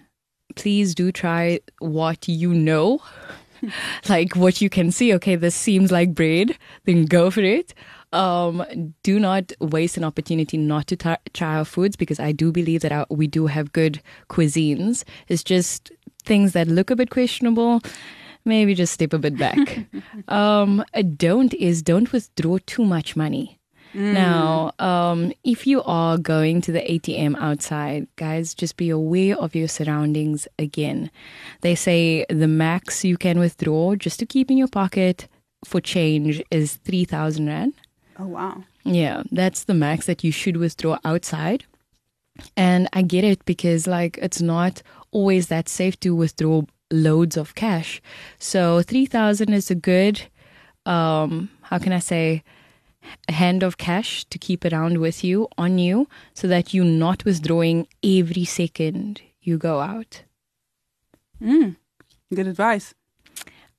Please 0.55 0.93
do 0.93 1.11
try 1.13 1.61
what 1.79 2.27
you 2.27 2.53
know, 2.53 3.01
like 4.09 4.35
what 4.35 4.59
you 4.59 4.69
can 4.69 4.91
see. 4.91 5.13
Okay, 5.13 5.35
this 5.37 5.55
seems 5.55 5.91
like 5.91 6.13
bread, 6.13 6.57
then 6.85 7.05
go 7.05 7.31
for 7.31 7.41
it. 7.41 7.73
Um, 8.13 8.93
do 9.03 9.19
not 9.19 9.53
waste 9.61 9.97
an 9.97 10.03
opportunity 10.03 10.57
not 10.57 10.87
to 10.87 10.95
try 10.95 11.17
try 11.33 11.55
our 11.55 11.65
foods 11.65 11.95
because 11.95 12.19
I 12.19 12.31
do 12.33 12.51
believe 12.51 12.81
that 12.81 12.91
our, 12.91 13.05
we 13.09 13.27
do 13.27 13.47
have 13.47 13.71
good 13.71 14.01
cuisines. 14.29 15.03
It's 15.27 15.43
just 15.43 15.91
things 16.23 16.53
that 16.53 16.67
look 16.67 16.89
a 16.89 16.95
bit 16.95 17.09
questionable. 17.09 17.81
Maybe 18.43 18.73
just 18.73 18.93
step 18.93 19.13
a 19.13 19.19
bit 19.19 19.37
back. 19.37 19.85
um, 20.27 20.83
a 20.93 21.03
don't 21.03 21.53
is 21.53 21.81
don't 21.81 22.11
withdraw 22.11 22.57
too 22.65 22.85
much 22.85 23.15
money. 23.15 23.59
Now, 23.93 24.71
um, 24.79 25.33
if 25.43 25.67
you 25.67 25.83
are 25.83 26.17
going 26.17 26.61
to 26.61 26.71
the 26.71 26.79
ATM 26.79 27.35
outside, 27.37 28.07
guys, 28.15 28.53
just 28.53 28.77
be 28.77 28.89
aware 28.89 29.35
of 29.37 29.53
your 29.53 29.67
surroundings 29.67 30.47
again. 30.57 31.11
They 31.61 31.75
say 31.75 32.25
the 32.29 32.47
max 32.47 33.03
you 33.03 33.17
can 33.17 33.37
withdraw 33.37 33.95
just 33.95 34.19
to 34.19 34.25
keep 34.25 34.49
in 34.49 34.57
your 34.57 34.69
pocket 34.69 35.27
for 35.65 35.81
change 35.81 36.41
is 36.51 36.77
3,000 36.77 37.47
Rand. 37.47 37.73
Oh, 38.21 38.27
wow. 38.27 38.63
Yeah, 38.83 39.23
that's 39.31 39.63
the 39.63 39.73
max 39.73 40.05
that 40.05 40.23
you 40.23 40.31
should 40.31 40.57
withdraw 40.57 40.99
outside. 41.03 41.65
And 42.55 42.87
I 42.93 43.01
get 43.01 43.23
it 43.23 43.43
because, 43.45 43.87
like, 43.87 44.19
it's 44.21 44.41
not 44.41 44.83
always 45.09 45.47
that 45.47 45.67
safe 45.67 45.99
to 46.01 46.15
withdraw 46.15 46.63
loads 46.91 47.35
of 47.35 47.55
cash. 47.55 47.99
So, 48.37 48.83
3,000 48.83 49.51
is 49.53 49.71
a 49.71 49.75
good, 49.75 50.21
um, 50.85 51.49
how 51.63 51.79
can 51.79 51.93
I 51.93 51.99
say, 51.99 52.43
hand 53.27 53.63
of 53.63 53.79
cash 53.79 54.23
to 54.25 54.37
keep 54.37 54.65
around 54.65 54.99
with 54.99 55.23
you 55.23 55.47
on 55.57 55.79
you 55.79 56.07
so 56.35 56.47
that 56.47 56.75
you're 56.75 56.85
not 56.85 57.25
withdrawing 57.25 57.87
every 58.03 58.45
second 58.45 59.21
you 59.41 59.57
go 59.57 59.79
out. 59.79 60.21
Mm, 61.41 61.75
good 62.31 62.45
advice. 62.45 62.93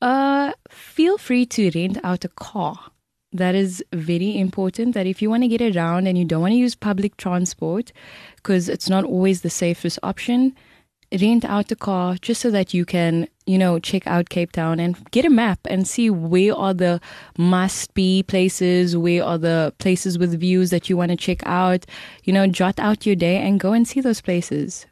Uh, 0.00 0.50
feel 0.68 1.16
free 1.16 1.46
to 1.46 1.70
rent 1.72 1.98
out 2.02 2.24
a 2.24 2.28
car. 2.28 2.90
That 3.32 3.54
is 3.54 3.82
very 3.92 4.38
important. 4.38 4.94
That 4.94 5.06
if 5.06 5.22
you 5.22 5.30
want 5.30 5.42
to 5.42 5.48
get 5.48 5.76
around 5.76 6.06
and 6.06 6.18
you 6.18 6.24
don't 6.24 6.42
want 6.42 6.52
to 6.52 6.56
use 6.56 6.74
public 6.74 7.16
transport, 7.16 7.92
because 8.36 8.68
it's 8.68 8.88
not 8.88 9.04
always 9.04 9.40
the 9.40 9.50
safest 9.50 9.98
option, 10.02 10.54
rent 11.20 11.44
out 11.44 11.70
a 11.70 11.76
car 11.76 12.16
just 12.20 12.40
so 12.40 12.50
that 12.50 12.72
you 12.72 12.84
can, 12.84 13.28
you 13.46 13.58
know, 13.58 13.78
check 13.78 14.06
out 14.06 14.28
Cape 14.28 14.52
Town 14.52 14.80
and 14.80 15.10
get 15.10 15.24
a 15.24 15.30
map 15.30 15.60
and 15.64 15.86
see 15.86 16.10
where 16.10 16.54
are 16.54 16.74
the 16.74 17.00
must 17.36 17.94
be 17.94 18.22
places, 18.22 18.96
where 18.96 19.24
are 19.24 19.38
the 19.38 19.74
places 19.78 20.18
with 20.18 20.38
views 20.38 20.70
that 20.70 20.88
you 20.88 20.96
want 20.96 21.10
to 21.10 21.16
check 21.16 21.42
out. 21.46 21.86
You 22.24 22.32
know, 22.32 22.46
jot 22.46 22.78
out 22.78 23.06
your 23.06 23.16
day 23.16 23.38
and 23.38 23.60
go 23.60 23.72
and 23.72 23.86
see 23.86 24.00
those 24.00 24.20
places. 24.20 24.86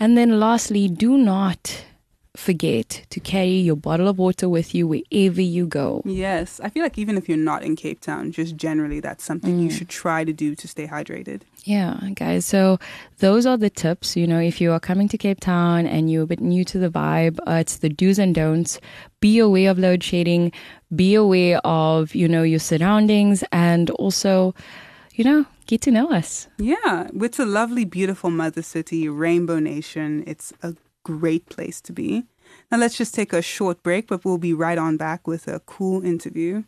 And 0.00 0.18
then 0.18 0.40
lastly, 0.40 0.88
do 0.88 1.16
not 1.16 1.84
forget 2.36 3.06
to 3.10 3.20
carry 3.20 3.58
your 3.58 3.76
bottle 3.76 4.08
of 4.08 4.18
water 4.18 4.48
with 4.48 4.74
you 4.74 4.88
wherever 4.88 5.40
you 5.40 5.66
go. 5.66 6.02
Yes, 6.04 6.60
I 6.62 6.68
feel 6.68 6.82
like 6.82 6.98
even 6.98 7.16
if 7.16 7.28
you're 7.28 7.38
not 7.38 7.62
in 7.62 7.76
Cape 7.76 8.00
Town, 8.00 8.32
just 8.32 8.56
generally 8.56 9.00
that's 9.00 9.22
something 9.24 9.58
you 9.60 9.70
should 9.70 9.88
try 9.88 10.24
to 10.24 10.32
do 10.32 10.54
to 10.56 10.66
stay 10.68 10.86
hydrated. 10.86 11.42
Yeah, 11.64 11.98
guys. 12.14 12.44
So 12.44 12.78
those 13.18 13.46
are 13.46 13.56
the 13.56 13.70
tips. 13.70 14.16
You 14.16 14.26
know, 14.26 14.40
if 14.40 14.60
you 14.60 14.72
are 14.72 14.80
coming 14.80 15.08
to 15.08 15.18
Cape 15.18 15.40
Town 15.40 15.86
and 15.86 16.10
you're 16.10 16.24
a 16.24 16.26
bit 16.26 16.40
new 16.40 16.64
to 16.64 16.78
the 16.78 16.90
vibe, 16.90 17.38
uh, 17.46 17.52
it's 17.54 17.78
the 17.78 17.88
do's 17.88 18.18
and 18.18 18.34
don'ts. 18.34 18.80
Be 19.20 19.38
aware 19.38 19.70
of 19.70 19.78
load 19.78 20.02
shedding. 20.02 20.52
Be 20.94 21.14
aware 21.14 21.58
of 21.64 22.14
you 22.14 22.28
know 22.28 22.42
your 22.42 22.58
surroundings, 22.58 23.42
and 23.50 23.90
also, 23.90 24.54
you 25.14 25.24
know, 25.24 25.46
get 25.66 25.80
to 25.82 25.90
know 25.90 26.10
us. 26.10 26.48
Yeah, 26.58 27.08
it's 27.14 27.38
a 27.38 27.46
lovely, 27.46 27.84
beautiful 27.84 28.30
mother 28.30 28.62
city, 28.62 29.08
Rainbow 29.08 29.58
Nation. 29.58 30.22
It's 30.26 30.52
a 30.62 30.74
great 31.04 31.46
place 31.46 31.80
to 31.82 31.92
be. 31.92 32.24
Now 32.70 32.78
let's 32.78 32.96
just 32.96 33.14
take 33.14 33.32
a 33.32 33.42
short 33.42 33.82
break, 33.82 34.08
but 34.08 34.24
we'll 34.24 34.38
be 34.38 34.52
right 34.52 34.78
on 34.78 34.96
back 34.96 35.26
with 35.26 35.46
a 35.46 35.60
cool 35.60 36.04
interview. 36.04 36.64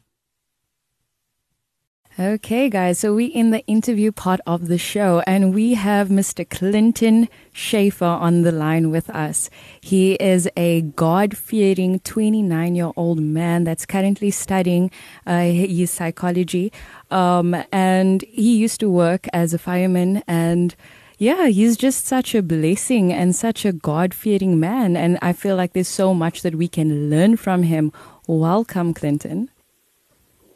Okay, 2.18 2.70
guys. 2.70 3.00
So 3.00 3.14
we 3.14 3.26
in 3.26 3.50
the 3.50 3.62
interview 3.66 4.10
part 4.10 4.40
of 4.46 4.68
the 4.68 4.78
show, 4.78 5.22
and 5.26 5.54
we 5.54 5.74
have 5.74 6.08
Mr. 6.08 6.48
Clinton 6.48 7.28
Schaefer 7.52 8.06
on 8.06 8.40
the 8.40 8.52
line 8.52 8.90
with 8.90 9.10
us. 9.10 9.50
He 9.82 10.14
is 10.14 10.48
a 10.56 10.80
God-fearing 10.80 12.00
29-year-old 12.00 13.20
man 13.20 13.64
that's 13.64 13.84
currently 13.84 14.30
studying 14.30 14.90
uh, 15.26 15.40
his 15.40 15.90
psychology, 15.90 16.72
um, 17.10 17.54
and 17.70 18.22
he 18.22 18.56
used 18.56 18.80
to 18.80 18.88
work 18.88 19.26
as 19.34 19.52
a 19.52 19.58
fireman 19.58 20.22
and. 20.26 20.74
Yeah, 21.18 21.46
he's 21.46 21.78
just 21.78 22.06
such 22.06 22.34
a 22.34 22.42
blessing 22.42 23.10
and 23.10 23.34
such 23.34 23.64
a 23.64 23.72
God 23.72 24.12
fearing 24.12 24.60
man. 24.60 24.96
And 24.96 25.18
I 25.22 25.32
feel 25.32 25.56
like 25.56 25.72
there's 25.72 25.88
so 25.88 26.12
much 26.12 26.42
that 26.42 26.54
we 26.54 26.68
can 26.68 27.08
learn 27.08 27.38
from 27.38 27.62
him. 27.62 27.90
Welcome, 28.26 28.92
Clinton. 28.92 29.48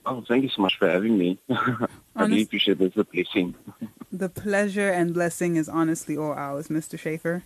Oh, 0.05 0.23
thank 0.29 0.43
you 0.43 0.51
so 0.51 0.61
much 0.61 0.77
for 0.77 0.89
having 0.89 1.17
me. 1.17 1.39
I 1.51 1.89
really 2.17 2.43
appreciate 2.43 2.79
this. 2.79 2.89
It's 2.89 2.97
a 2.97 3.05
blessing. 3.05 3.55
The 4.13 4.29
pleasure 4.29 4.91
and 4.91 5.15
blessing 5.15 5.55
is 5.55 5.69
honestly 5.69 6.17
all 6.17 6.33
ours, 6.33 6.67
Mr. 6.67 6.99
Schaefer. 6.99 7.45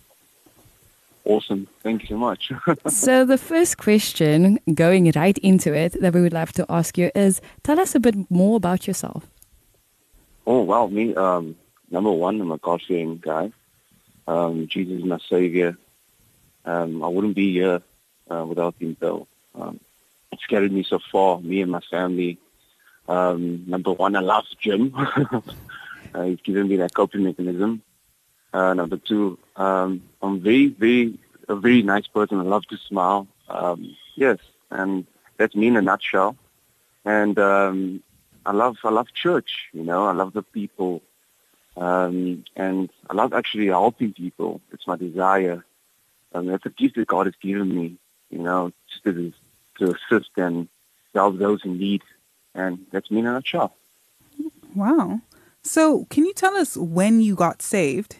Awesome. 1.23 1.67
Thank 1.83 2.01
you 2.01 2.07
so 2.07 2.17
much. 2.17 2.51
So, 2.87 3.23
the 3.23 3.37
first 3.37 3.77
question, 3.77 4.57
going 4.73 5.11
right 5.15 5.37
into 5.37 5.75
it, 5.75 5.95
that 6.01 6.15
we 6.15 6.21
would 6.21 6.33
love 6.33 6.53
to 6.53 6.65
ask 6.67 6.97
you 6.97 7.11
is 7.13 7.39
tell 7.61 7.79
us 7.79 7.93
a 7.93 7.99
bit 7.99 8.15
more 8.31 8.57
about 8.57 8.87
yourself. 8.87 9.27
oh, 10.47 10.61
wow. 10.61 10.87
Me, 10.87 11.13
um, 11.13 11.55
number 11.89 12.11
one, 12.11 12.41
I'm 12.41 12.51
a 12.51 12.57
God-fearing 12.57 13.17
guy. 13.17 13.51
Um, 14.27 14.67
Jesus 14.67 14.99
is 14.99 15.05
my 15.05 15.19
savior. 15.29 15.77
Um, 16.65 17.03
I 17.03 17.07
wouldn't 17.07 17.35
be 17.35 17.53
here 17.53 17.81
uh, 18.29 18.45
without 18.45 18.75
him, 18.79 18.97
though. 18.99 19.27
Um, 19.53 19.79
it's 20.31 20.45
carried 20.45 20.71
me 20.71 20.83
so 20.83 20.99
far, 21.11 21.39
me 21.39 21.61
and 21.61 21.71
my 21.71 21.81
family. 21.91 22.37
Um, 23.07 23.63
number 23.67 23.93
one, 23.93 24.15
I 24.15 24.21
love 24.21 24.45
gym. 24.59 24.93
uh, 26.13 26.23
he's 26.23 26.41
given 26.41 26.67
me 26.67 26.77
that 26.77 26.93
coping 26.93 27.23
mechanism. 27.23 27.81
Uh, 28.53 28.73
number 28.73 28.97
two, 28.97 29.37
um, 29.57 30.01
I'm 30.21 30.39
very, 30.39 30.67
very, 30.67 31.19
a 31.47 31.55
very 31.55 31.83
nice 31.83 32.07
person. 32.07 32.39
I 32.39 32.43
love 32.43 32.65
to 32.67 32.77
smile. 32.77 33.27
Um, 33.49 33.95
yes, 34.15 34.39
and 34.71 35.05
that's 35.37 35.55
me 35.55 35.67
in 35.67 35.77
a 35.77 35.81
nutshell. 35.81 36.35
And 37.03 37.37
um, 37.37 38.01
I 38.45 38.53
love, 38.53 38.77
I 38.83 38.89
love 38.89 39.07
church. 39.13 39.67
You 39.73 39.83
know, 39.83 40.07
I 40.07 40.13
love 40.13 40.33
the 40.33 40.41
people, 40.41 41.01
um, 41.77 42.45
and 42.55 42.89
I 43.09 43.13
love 43.13 43.33
actually 43.33 43.67
helping 43.67 44.13
people. 44.13 44.61
It's 44.71 44.87
my 44.87 44.95
desire. 44.95 45.65
Um, 46.33 46.47
that's 46.47 46.65
a 46.65 46.69
gift 46.69 46.95
that 46.95 47.07
God 47.07 47.25
has 47.25 47.35
given 47.41 47.73
me. 47.73 47.97
You 48.29 48.39
know, 48.39 48.71
just 48.89 49.03
to, 49.03 49.33
to 49.79 49.95
assist 49.95 50.31
and 50.37 50.67
help 51.13 51.37
those 51.37 51.63
in 51.63 51.77
need. 51.77 52.01
And 52.53 52.85
that's 52.91 53.11
me 53.11 53.19
in 53.19 53.27
a 53.27 53.33
nutshell. 53.33 53.75
Wow. 54.73 55.21
So, 55.63 56.05
can 56.05 56.25
you 56.25 56.33
tell 56.33 56.55
us 56.55 56.77
when 56.77 57.21
you 57.21 57.35
got 57.35 57.61
saved? 57.61 58.17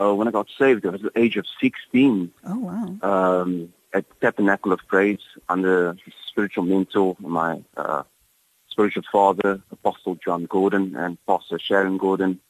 Uh, 0.00 0.14
when 0.14 0.26
I 0.26 0.30
got 0.30 0.48
saved, 0.58 0.86
I 0.86 0.90
was 0.90 1.04
at 1.04 1.12
the 1.12 1.20
age 1.20 1.36
of 1.36 1.46
16. 1.60 2.32
Oh, 2.46 2.58
wow. 2.58 3.40
um, 3.42 3.72
at 3.92 4.04
Tabernacle 4.20 4.72
of 4.72 4.80
Praise 4.88 5.20
under 5.48 5.96
spiritual 6.26 6.64
mentor, 6.64 7.16
my 7.20 7.62
uh, 7.76 8.02
spiritual 8.74 9.04
father, 9.12 9.62
Apostle 9.70 10.16
John 10.16 10.46
Gordon 10.46 10.96
and 10.96 11.16
Pastor 11.28 11.60
Sharon 11.60 11.96
Gordon. 11.96 12.40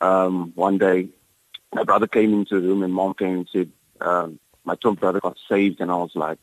Um, 0.00 0.50
one 0.56 0.78
day, 0.78 1.08
my 1.72 1.84
brother 1.84 2.08
came 2.08 2.32
into 2.32 2.60
the 2.60 2.66
room 2.66 2.82
and 2.82 2.92
mom 2.92 3.14
came 3.14 3.36
and 3.38 3.48
said, 3.52 3.70
um, 4.00 4.40
my 4.64 4.74
twin 4.74 4.94
brother 4.94 5.20
got 5.20 5.36
saved 5.48 5.80
and 5.80 5.88
I 5.88 5.94
was 5.94 6.10
like, 6.16 6.40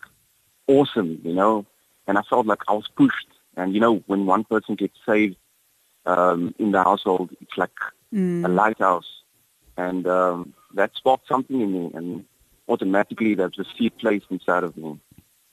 awesome, 0.67 1.19
you 1.25 1.33
know, 1.33 1.65
and 2.07 2.17
I 2.17 2.21
felt 2.29 2.45
like 2.45 2.61
I 2.69 2.73
was 2.73 2.87
pushed. 2.95 3.27
And, 3.57 3.73
you 3.73 3.81
know, 3.81 3.95
when 4.07 4.25
one 4.25 4.45
person 4.45 4.75
gets 4.75 4.97
saved 5.05 5.35
um, 6.05 6.55
in 6.57 6.71
the 6.71 6.81
household, 6.81 7.29
it's 7.41 7.57
like 7.57 7.77
a 8.45 8.47
lighthouse. 8.47 9.11
And 9.75 10.07
um, 10.07 10.53
that 10.73 10.95
sparked 10.95 11.27
something 11.27 11.59
in 11.59 11.73
me. 11.73 11.91
And 11.93 12.23
automatically 12.69 13.35
there's 13.35 13.59
a 13.59 13.65
seed 13.77 13.97
placed 13.97 14.27
inside 14.29 14.63
of 14.63 14.77
me. 14.77 14.97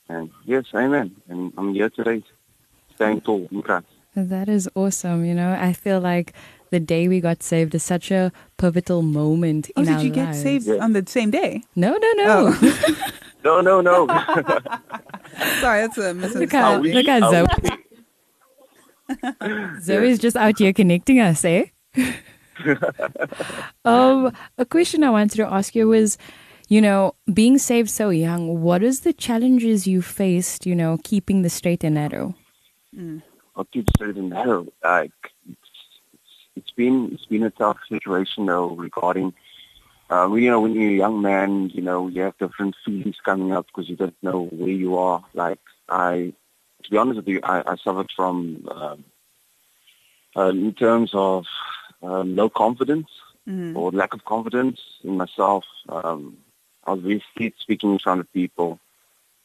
And 0.08 0.30
yes, 0.44 0.66
amen. 0.74 1.16
And 1.28 1.52
I'm 1.58 1.74
here 1.74 1.90
today, 1.90 2.22
staying 2.96 3.20
tall 3.22 3.48
in 3.50 3.62
Christ. 3.62 3.86
That 4.16 4.48
is 4.48 4.68
awesome. 4.74 5.24
You 5.24 5.34
know, 5.34 5.56
I 5.58 5.72
feel 5.72 6.00
like 6.00 6.32
the 6.70 6.78
day 6.80 7.08
we 7.08 7.20
got 7.20 7.42
saved 7.42 7.74
is 7.74 7.82
such 7.82 8.10
a 8.10 8.30
pivotal 8.58 9.02
moment 9.02 9.70
Oh, 9.76 9.80
in 9.80 9.86
did 9.86 9.96
our 9.96 10.02
you 10.04 10.10
get 10.10 10.34
saved 10.34 10.66
Yeah. 10.66 10.76
on 10.84 10.92
the 10.92 11.04
same 11.06 11.30
day? 11.30 11.62
No, 11.76 11.90
no, 11.96 12.12
no. 12.12 12.54
Oh. 12.56 13.00
No, 13.44 13.60
no, 13.60 13.82
no. 13.82 14.06
Sorry, 15.60 15.82
that's 15.82 15.98
a 15.98 16.14
look 16.14 16.50
how, 16.50 16.80
misunderstanding. 16.80 16.94
look 16.94 17.06
how 17.06 17.20
I 17.20 17.30
Zoe, 17.30 17.46
wish. 19.76 19.82
Zoe's 19.82 20.18
just 20.18 20.34
out 20.34 20.58
here 20.58 20.72
connecting 20.72 21.20
us, 21.20 21.44
eh? 21.44 21.66
um, 23.84 24.32
a 24.56 24.64
question 24.64 25.04
I 25.04 25.10
wanted 25.10 25.36
to 25.36 25.46
ask 25.52 25.74
you 25.74 25.88
was, 25.88 26.16
you 26.68 26.80
know, 26.80 27.14
being 27.34 27.58
saved 27.58 27.90
so 27.90 28.08
young, 28.08 28.62
what 28.62 28.82
is 28.82 29.00
the 29.00 29.12
challenges 29.12 29.86
you 29.86 30.00
faced, 30.00 30.64
you 30.64 30.74
know, 30.74 30.98
keeping 31.04 31.42
the 31.42 31.50
straight 31.50 31.84
and 31.84 31.96
narrow? 31.96 32.34
I'll 33.56 33.64
keep 33.64 33.86
and 34.00 34.30
narrow. 34.30 34.66
Like 34.82 35.12
it's, 35.48 35.70
it's, 36.12 36.22
it's 36.56 36.70
been 36.72 37.10
it's 37.12 37.26
been 37.26 37.44
a 37.44 37.50
tough 37.50 37.78
situation 37.88 38.46
though 38.46 38.70
regarding. 38.70 39.32
Uh, 40.10 40.32
you 40.34 40.50
know, 40.50 40.60
when 40.60 40.74
you're 40.74 40.90
a 40.90 40.94
young 40.94 41.22
man, 41.22 41.70
you 41.70 41.80
know, 41.80 42.08
you 42.08 42.22
have 42.22 42.36
different 42.38 42.76
feelings 42.84 43.16
coming 43.24 43.52
up 43.52 43.66
because 43.66 43.88
you 43.88 43.96
don't 43.96 44.16
know 44.22 44.44
where 44.44 44.68
you 44.68 44.98
are. 44.98 45.24
Like 45.32 45.60
I, 45.88 46.34
to 46.82 46.90
be 46.90 46.98
honest 46.98 47.16
with 47.16 47.28
you, 47.28 47.40
I, 47.42 47.62
I 47.66 47.76
suffered 47.76 48.10
from 48.14 48.68
um, 48.70 49.04
uh, 50.36 50.50
in 50.50 50.74
terms 50.74 51.10
of 51.14 51.46
um, 52.02 52.36
low 52.36 52.50
confidence 52.50 53.08
or 53.74 53.90
lack 53.92 54.14
of 54.14 54.24
confidence 54.24 54.80
in 55.02 55.16
myself. 55.16 55.64
Um, 55.88 56.38
I 56.84 56.92
was 56.92 57.22
scared 57.34 57.54
speaking 57.58 57.92
in 57.92 57.98
front 57.98 58.20
of 58.20 58.32
people, 58.32 58.78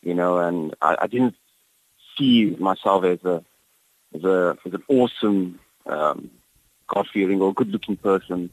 you 0.03 0.13
know, 0.13 0.39
and 0.39 0.75
I, 0.82 0.98
I 1.01 1.08
didn't 1.08 1.36
see 2.20 2.56
myself 2.60 3.04
as 3.06 3.24
a 3.24 3.44
as 4.16 4.24
a 4.24 4.58
as 4.66 4.74
an 4.74 4.84
awesome 4.90 5.60
um, 5.88 6.30
God 6.88 7.08
fearing 7.14 7.42
or 7.42 7.54
good 7.54 7.70
looking 7.70 7.98
person. 7.98 8.52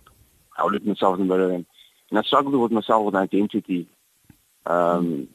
I 0.57 0.65
would 0.65 0.73
look 0.73 0.83
at 0.83 0.89
myself 0.89 1.19
in 1.19 1.29
the 1.29 1.37
mirror 1.37 1.53
and, 1.53 1.67
and 2.11 2.19
I 2.19 2.23
struggled 2.23 2.55
with 2.55 2.73
myself 2.73 3.05
with 3.05 3.15
identity. 3.15 3.89
Um, 4.65 5.29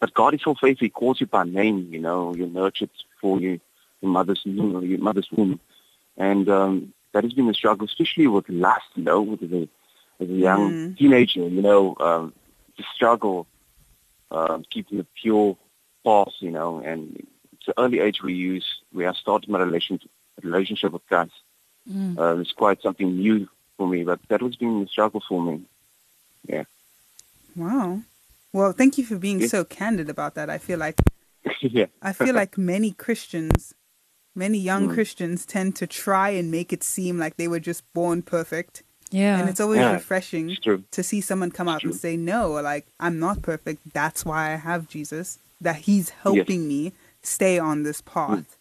but 0.00 0.14
God 0.14 0.34
is 0.34 0.40
so 0.42 0.54
faithful. 0.54 0.86
He 0.86 0.90
calls 0.90 1.20
you 1.20 1.26
by 1.26 1.44
name. 1.44 1.88
You 1.90 2.00
know, 2.00 2.34
you're 2.34 2.48
nurtured 2.48 2.90
for 3.20 3.38
you, 3.40 3.60
your 4.00 4.10
mother's 4.10 4.42
womb, 4.46 4.84
your 4.84 4.98
mother's 4.98 5.28
womb, 5.30 5.60
and 6.16 6.48
um, 6.48 6.94
that 7.12 7.24
has 7.24 7.32
been 7.34 7.48
a 7.50 7.54
struggle, 7.54 7.86
especially 7.86 8.26
with 8.26 8.48
lust. 8.48 8.86
You 8.94 9.04
know, 9.04 9.22
with 9.22 9.42
a, 9.42 9.68
as 10.20 10.28
a 10.28 10.32
young 10.32 10.74
Mm. 10.74 10.96
teenager, 10.98 11.48
you 11.48 11.62
know, 11.62 11.96
um, 12.00 12.32
the 12.78 12.84
struggle 12.94 13.46
um, 14.30 14.64
keeping 14.70 15.00
a 15.00 15.06
pure 15.20 15.56
path. 16.04 16.32
You 16.40 16.50
know, 16.50 16.80
and 16.80 17.26
it's 17.60 17.68
an 17.68 17.74
early 17.78 18.00
age 18.00 18.22
we 18.22 18.34
use. 18.34 18.66
We 18.92 19.04
are 19.04 19.14
starting 19.14 19.52
my 19.52 19.60
relationship 19.60 20.10
relationship 20.42 20.92
with 20.92 21.06
Christ. 21.06 21.32
Uh, 22.18 22.36
it's 22.38 22.52
quite 22.52 22.80
something 22.82 23.16
new 23.16 23.48
for 23.76 23.86
me, 23.88 24.04
but 24.04 24.20
that 24.28 24.40
was 24.42 24.56
been 24.56 24.82
a 24.82 24.86
struggle 24.86 25.22
for 25.28 25.42
me. 25.42 25.62
Yeah. 26.46 26.64
Wow. 27.56 28.00
Well, 28.52 28.72
thank 28.72 28.96
you 28.98 29.04
for 29.04 29.16
being 29.16 29.40
Yeah. 29.40 29.48
so 29.48 29.64
candid 29.64 30.08
about 30.08 30.34
that. 30.34 30.48
I 30.50 30.58
feel 30.58 30.78
like 30.78 30.96
yeah. 31.60 31.86
I 32.02 32.12
feel 32.12 32.34
like 32.34 32.56
many 32.74 32.92
Christians, 32.92 33.74
many 34.34 34.58
young 34.58 34.88
Mm. 34.88 34.94
Christians 34.94 35.44
tend 35.46 35.76
to 35.76 35.86
try 35.86 36.30
and 36.30 36.50
make 36.50 36.72
it 36.72 36.82
seem 36.82 37.18
like 37.18 37.36
they 37.36 37.48
were 37.48 37.60
just 37.60 37.82
born 37.92 38.22
perfect. 38.22 38.82
Yeah. 39.10 39.38
And 39.38 39.48
it's 39.48 39.60
always 39.60 39.80
Yeah. 39.80 39.92
refreshing 39.92 40.50
It's 40.50 40.66
to 40.96 41.02
see 41.02 41.20
someone 41.20 41.50
come 41.50 41.68
out 41.68 41.82
and 41.84 41.94
say, 41.94 42.16
"No, 42.16 42.52
like 42.52 42.86
I'm 43.00 43.18
not 43.18 43.42
perfect. 43.42 43.92
That's 43.92 44.24
why 44.24 44.52
I 44.52 44.56
have 44.56 44.88
Jesus. 44.88 45.38
That 45.60 45.76
he's 45.88 46.10
helping 46.24 46.66
me 46.68 46.92
stay 47.22 47.58
on 47.58 47.82
this 47.82 48.00
path." 48.00 48.56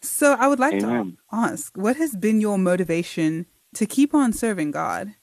So, 0.00 0.36
I 0.38 0.46
would 0.46 0.60
like 0.60 0.78
to 0.80 1.16
ask, 1.32 1.76
what 1.76 1.96
has 1.96 2.14
been 2.14 2.40
your 2.40 2.58
motivation 2.58 3.46
to 3.74 3.86
keep 3.86 4.14
on 4.14 4.32
serving 4.32 4.70
God? 4.70 5.14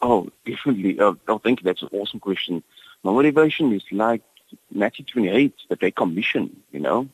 Oh, 0.00 0.30
definitely. 0.44 0.98
Uh, 0.98 1.14
oh, 1.28 1.38
thank 1.38 1.60
you. 1.60 1.64
That's 1.64 1.82
an 1.82 1.88
awesome 1.92 2.20
question. 2.20 2.62
My 3.02 3.12
motivation 3.12 3.72
is 3.72 3.82
like 3.90 4.22
Matthew 4.70 5.04
28, 5.04 5.54
the 5.68 5.76
Great 5.76 5.96
Commission, 5.96 6.62
you 6.70 6.80
know. 6.80 7.08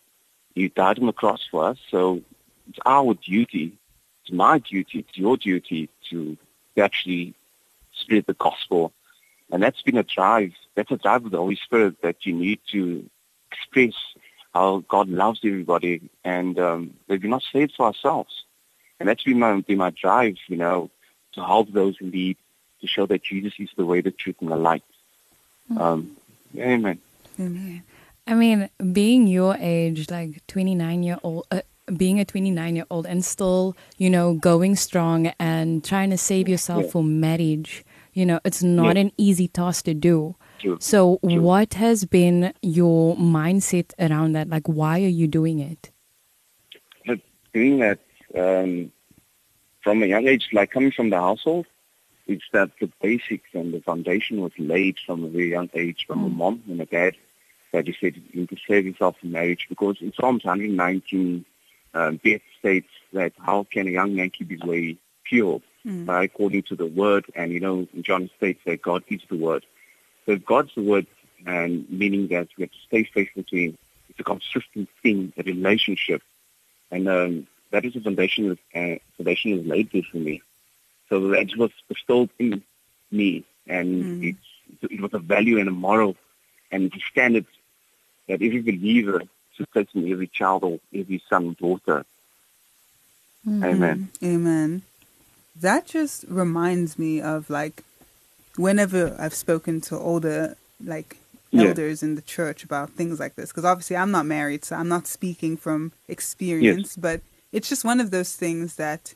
You 0.55 0.69
died 0.69 0.99
on 0.99 1.07
the 1.07 1.13
cross 1.13 1.47
for 1.51 1.65
us, 1.65 1.79
so 1.91 2.21
it's 2.69 2.79
our 2.85 3.15
duty, 3.15 3.73
it's 4.23 4.33
my 4.33 4.59
duty, 4.59 4.99
it's 5.01 5.17
your 5.17 5.37
duty 5.37 5.89
to 6.11 6.37
actually 6.77 7.35
spread 7.93 8.27
the 8.27 8.35
gospel. 8.35 8.93
And 9.51 9.63
that's 9.63 9.81
been 9.83 9.97
a 9.97 10.03
drive, 10.03 10.53
that's 10.75 10.91
a 10.91 10.97
drive 10.97 11.25
of 11.25 11.31
the 11.31 11.39
Holy 11.39 11.57
Spirit 11.57 12.03
that 12.03 12.27
you 12.27 12.35
need 12.35 12.61
to 12.73 13.09
express 13.53 13.95
how 14.55 14.85
God 14.89 15.09
loves 15.09 15.41
everybody 15.45 16.01
and 16.25 16.59
um, 16.59 16.95
that 17.09 17.23
we're 17.23 17.29
not 17.29 17.43
saved 17.53 17.73
for 17.77 17.87
ourselves. 17.87 18.45
And 18.99 19.09
that's 19.09 19.23
been 19.25 19.39
my, 19.39 19.61
been 19.61 19.79
my 19.79 19.91
drive, 19.91 20.37
you 20.49 20.57
know, 20.57 20.91
to 21.35 21.45
help 21.45 21.73
those 21.73 21.97
in 22.01 22.11
need, 22.11 22.37
to 22.81 22.87
show 22.87 23.07
that 23.07 23.23
Jesus 23.23 23.55
is 23.59 23.71
the 23.77 23.87
way, 23.87 24.01
the 24.01 24.11
truth, 24.11 24.37
and 24.41 24.51
the 24.51 24.57
light. 24.57 24.85
Um, 25.77 26.17
amen. 26.57 26.99
Amen. 27.41 27.83
I 28.27 28.35
mean, 28.35 28.69
being 28.93 29.27
your 29.27 29.57
age, 29.59 30.11
like 30.11 30.47
29 30.47 31.03
year 31.03 31.19
old, 31.23 31.47
uh, 31.51 31.63
being 31.97 32.21
a 32.21 32.25
29 32.25 32.77
year 32.77 32.85
old 32.91 33.07
and 33.07 33.25
still, 33.25 33.77
you 33.99 34.11
know, 34.11 34.35
going 34.35 34.77
strong 34.77 35.29
and 35.41 35.83
trying 35.85 36.11
to 36.11 36.19
save 36.19 36.49
yourself 36.49 36.85
Yeah. 36.85 36.91
for 36.91 37.03
marriage, 37.03 37.85
you 38.13 38.25
know, 38.27 38.39
it's 38.45 38.63
not 38.63 38.97
Yeah. 38.97 39.03
an 39.03 39.13
easy 39.17 39.49
task 39.49 39.87
to 39.87 39.95
do. 39.95 40.37
So, 40.81 41.19
what 41.23 41.75
has 41.75 42.05
been 42.05 42.53
your 42.63 43.17
mindset 43.17 43.93
around 43.99 44.33
that? 44.33 44.49
Like, 44.49 44.69
why 44.69 45.03
are 45.03 45.09
you 45.09 45.27
doing 45.27 45.59
it? 45.59 45.91
But 47.07 47.21
doing 47.53 47.79
that 47.79 47.99
um, 48.37 48.93
from 49.83 50.03
a 50.03 50.07
young 50.07 50.27
age, 50.29 50.49
like 50.53 50.71
coming 50.71 50.93
from 50.93 51.11
the 51.11 51.21
household, 51.21 51.67
it's 52.27 52.45
that 52.53 52.71
the 52.81 52.91
basics 53.01 53.49
and 53.53 53.75
the 53.75 53.81
foundation 53.81 54.41
was 54.41 54.53
laid 54.59 54.97
from 55.05 55.25
a 55.25 55.29
very 55.29 55.51
young 55.51 55.71
age 55.75 56.05
from 56.07 56.25
a 56.25 56.29
mom 56.29 56.63
and 56.69 56.81
a 56.81 56.87
dad 56.87 57.17
that 57.73 57.87
you 57.87 57.95
said 58.01 58.15
you 58.17 58.41
need 58.41 58.49
to 58.51 58.57
save 58.69 58.87
yourself 58.87 59.17
from 59.19 59.33
marriage 59.33 59.67
because 59.69 59.97
in 60.01 60.13
Psalms 60.13 60.45
119, 60.45 61.45
um, 61.95 62.21
Beth 62.23 62.41
states 62.59 62.89
that 63.13 63.33
how 63.39 63.67
can 63.71 63.89
a 63.89 63.91
young 63.91 64.15
man 64.15 64.31
keep 64.31 64.51
his 64.51 64.61
way 64.61 64.97
pure 65.25 65.61
by 66.05 66.25
according 66.25 66.63
to 66.63 66.77
the 66.77 66.87
word 66.87 67.25
and 67.35 67.53
you 67.53 67.61
know 67.61 67.87
John 68.03 68.31
states 68.37 68.61
that 68.67 68.83
God 68.83 69.03
is 69.09 69.21
the 69.29 69.37
word. 69.37 69.67
So 70.27 70.37
God's 70.37 70.75
word 70.77 71.07
and 71.47 71.89
meaning 71.91 72.29
that 72.29 72.49
we 72.57 72.63
have 72.63 72.71
to 72.71 72.79
stay 72.87 73.05
faithful 73.05 73.43
to 73.43 73.57
him. 73.57 73.79
It's 74.09 74.21
a 74.21 74.25
consistent 74.25 74.89
thing, 75.03 75.33
a 75.37 75.43
relationship. 75.43 76.23
And 76.91 77.09
um, 77.09 77.47
that 77.71 77.85
is 77.85 77.95
the 77.95 78.01
foundation 78.01 78.59
that 78.75 78.95
uh, 78.95 78.99
foundation 79.17 79.59
is 79.59 79.67
laid 79.67 79.91
there 79.93 80.03
for 80.11 80.19
me. 80.19 80.43
So 81.09 81.29
that 81.29 81.57
was 81.57 81.71
bestowed 81.89 82.31
in 82.39 82.63
me, 83.11 83.45
and 83.67 84.25
it's, 84.25 84.39
it 84.81 85.01
was 85.01 85.13
a 85.13 85.19
value 85.19 85.59
and 85.59 85.69
a 85.69 85.73
moral 85.73 86.17
and 86.71 86.93
a 86.93 87.01
standard 87.11 87.47
that 88.29 88.35
every 88.43 88.63
believer 88.63 89.23
should 89.55 89.71
place 89.71 89.89
in 89.95 90.11
every 90.11 90.29
child 90.29 90.65
or 90.65 90.81
every 90.95 91.23
son 91.29 91.49
and 91.49 91.57
daughter. 91.59 92.05
Amen. 93.47 94.11
Amen. 94.23 94.83
That 95.61 95.87
just 95.87 96.25
reminds 96.29 96.99
me 96.99 97.21
of 97.21 97.51
like 97.51 97.85
whenever 98.57 99.17
I've 99.19 99.35
spoken 99.35 99.81
to 99.83 99.99
older 99.99 100.57
like 100.85 101.17
Yeah. 101.51 101.69
elders 101.69 102.03
in 102.03 102.15
the 102.15 102.23
church 102.23 102.65
about 102.65 102.91
things 102.91 103.21
like 103.21 103.35
this 103.37 103.51
because 103.51 103.65
obviously 103.65 103.97
I'm 103.97 104.11
not 104.11 104.25
married 104.27 104.65
so 104.65 104.77
I'm 104.77 104.89
not 104.89 105.07
speaking 105.07 105.57
from 105.57 105.93
experience 106.09 106.97
but 106.97 107.21
it's 107.53 107.69
just 107.69 107.85
one 107.85 108.01
of 108.01 108.11
those 108.11 108.35
things 108.35 108.77
that 108.77 109.15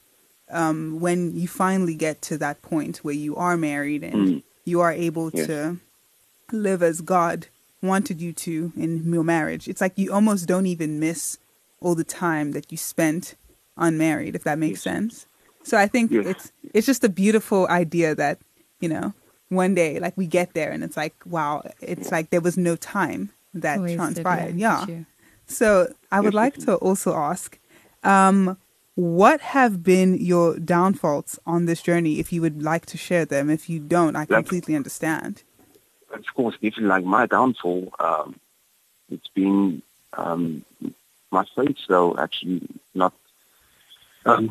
um, 0.51 1.01
when 1.01 1.35
you 1.37 1.49
finally 1.49 1.95
get 1.95 2.23
to 2.23 2.39
that 2.39 2.63
point 2.63 2.99
where 2.99 3.15
you 3.15 3.35
are 3.37 3.57
married 3.57 4.05
and 4.05 4.29
Mm. 4.29 4.43
you 4.65 4.81
are 4.81 4.93
able 4.93 5.31
Yes. 5.33 5.47
to 5.47 5.79
live 6.53 6.83
as 6.83 7.01
God 7.01 7.47
wanted 7.83 8.21
you 8.21 8.33
to 8.33 8.73
in 8.77 9.13
your 9.13 9.25
marriage 9.25 9.67
it's 9.69 9.81
like 9.81 9.97
you 9.97 10.13
almost 10.13 10.47
don't 10.47 10.67
even 10.67 10.99
miss 11.01 11.39
all 11.81 11.95
the 11.95 12.05
time 12.05 12.53
that 12.53 12.71
you 12.73 12.77
spent 12.79 13.35
unmarried 13.77 14.35
if 14.35 14.45
that 14.45 14.59
makes 14.59 14.81
Yes. 14.85 14.95
sense 14.95 15.27
so 15.63 15.77
I 15.79 15.87
think 15.87 16.11
Yes. 16.13 16.27
it's 16.27 16.53
it's 16.75 16.87
just 16.87 17.05
a 17.05 17.09
beautiful 17.09 17.67
idea 17.69 18.15
that 18.15 18.39
you 18.81 18.89
know 18.89 19.13
one 19.49 19.75
day 19.75 19.99
like 20.01 20.17
we 20.17 20.27
get 20.27 20.55
there 20.55 20.71
and 20.73 20.83
it's 20.83 20.97
like 20.97 21.15
wow 21.25 21.63
it's 21.81 22.11
like 22.11 22.31
there 22.31 22.41
was 22.41 22.57
no 22.57 22.75
time 22.77 23.31
that 23.55 23.81
Wasted 23.81 23.97
transpired. 23.99 24.47
life, 24.53 24.55
yeah. 24.57 24.85
so 25.47 25.93
I 26.11 26.21
would 26.21 26.35
like 26.35 26.55
to 26.67 26.75
also 26.77 27.15
ask 27.15 27.59
um 28.03 28.57
what 28.97 29.41
have 29.43 29.83
been 29.83 30.15
your 30.17 30.59
downfalls 30.59 31.39
on 31.47 31.67
this 31.67 31.83
journey? 31.83 32.19
If 32.19 32.33
you 32.33 32.41
would 32.41 32.63
like 32.63 32.87
to 32.87 32.97
share 32.97 33.27
them. 33.27 33.51
If 33.51 33.69
you 33.69 33.79
don't 33.79 34.17
I 34.17 34.21
Like- 34.21 34.29
completely 34.29 34.75
understand. 34.75 35.43
Of 36.11 36.25
course, 36.35 36.55
definitely 36.55 36.85
like 36.87 37.05
my 37.05 37.27
downfall, 37.27 37.93
um, 38.01 38.37
it's 39.11 39.29
been 39.29 39.83
um, 40.15 40.65
my 41.31 41.45
faith, 41.55 41.77
though, 41.89 42.17
actually 42.17 42.63
not. 42.95 43.13
Um, 44.25 44.45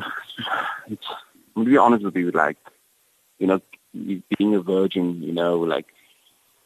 it's, 0.86 1.06
I'm 1.56 1.64
gonna 1.64 1.70
be 1.70 1.76
honest 1.76 2.04
with 2.04 2.14
you, 2.14 2.30
like, 2.30 2.56
you 3.40 3.48
know, 3.48 3.60
being 4.36 4.54
a 4.54 4.60
virgin, 4.60 5.22
you 5.22 5.32
know, 5.32 5.58
like, 5.58 5.86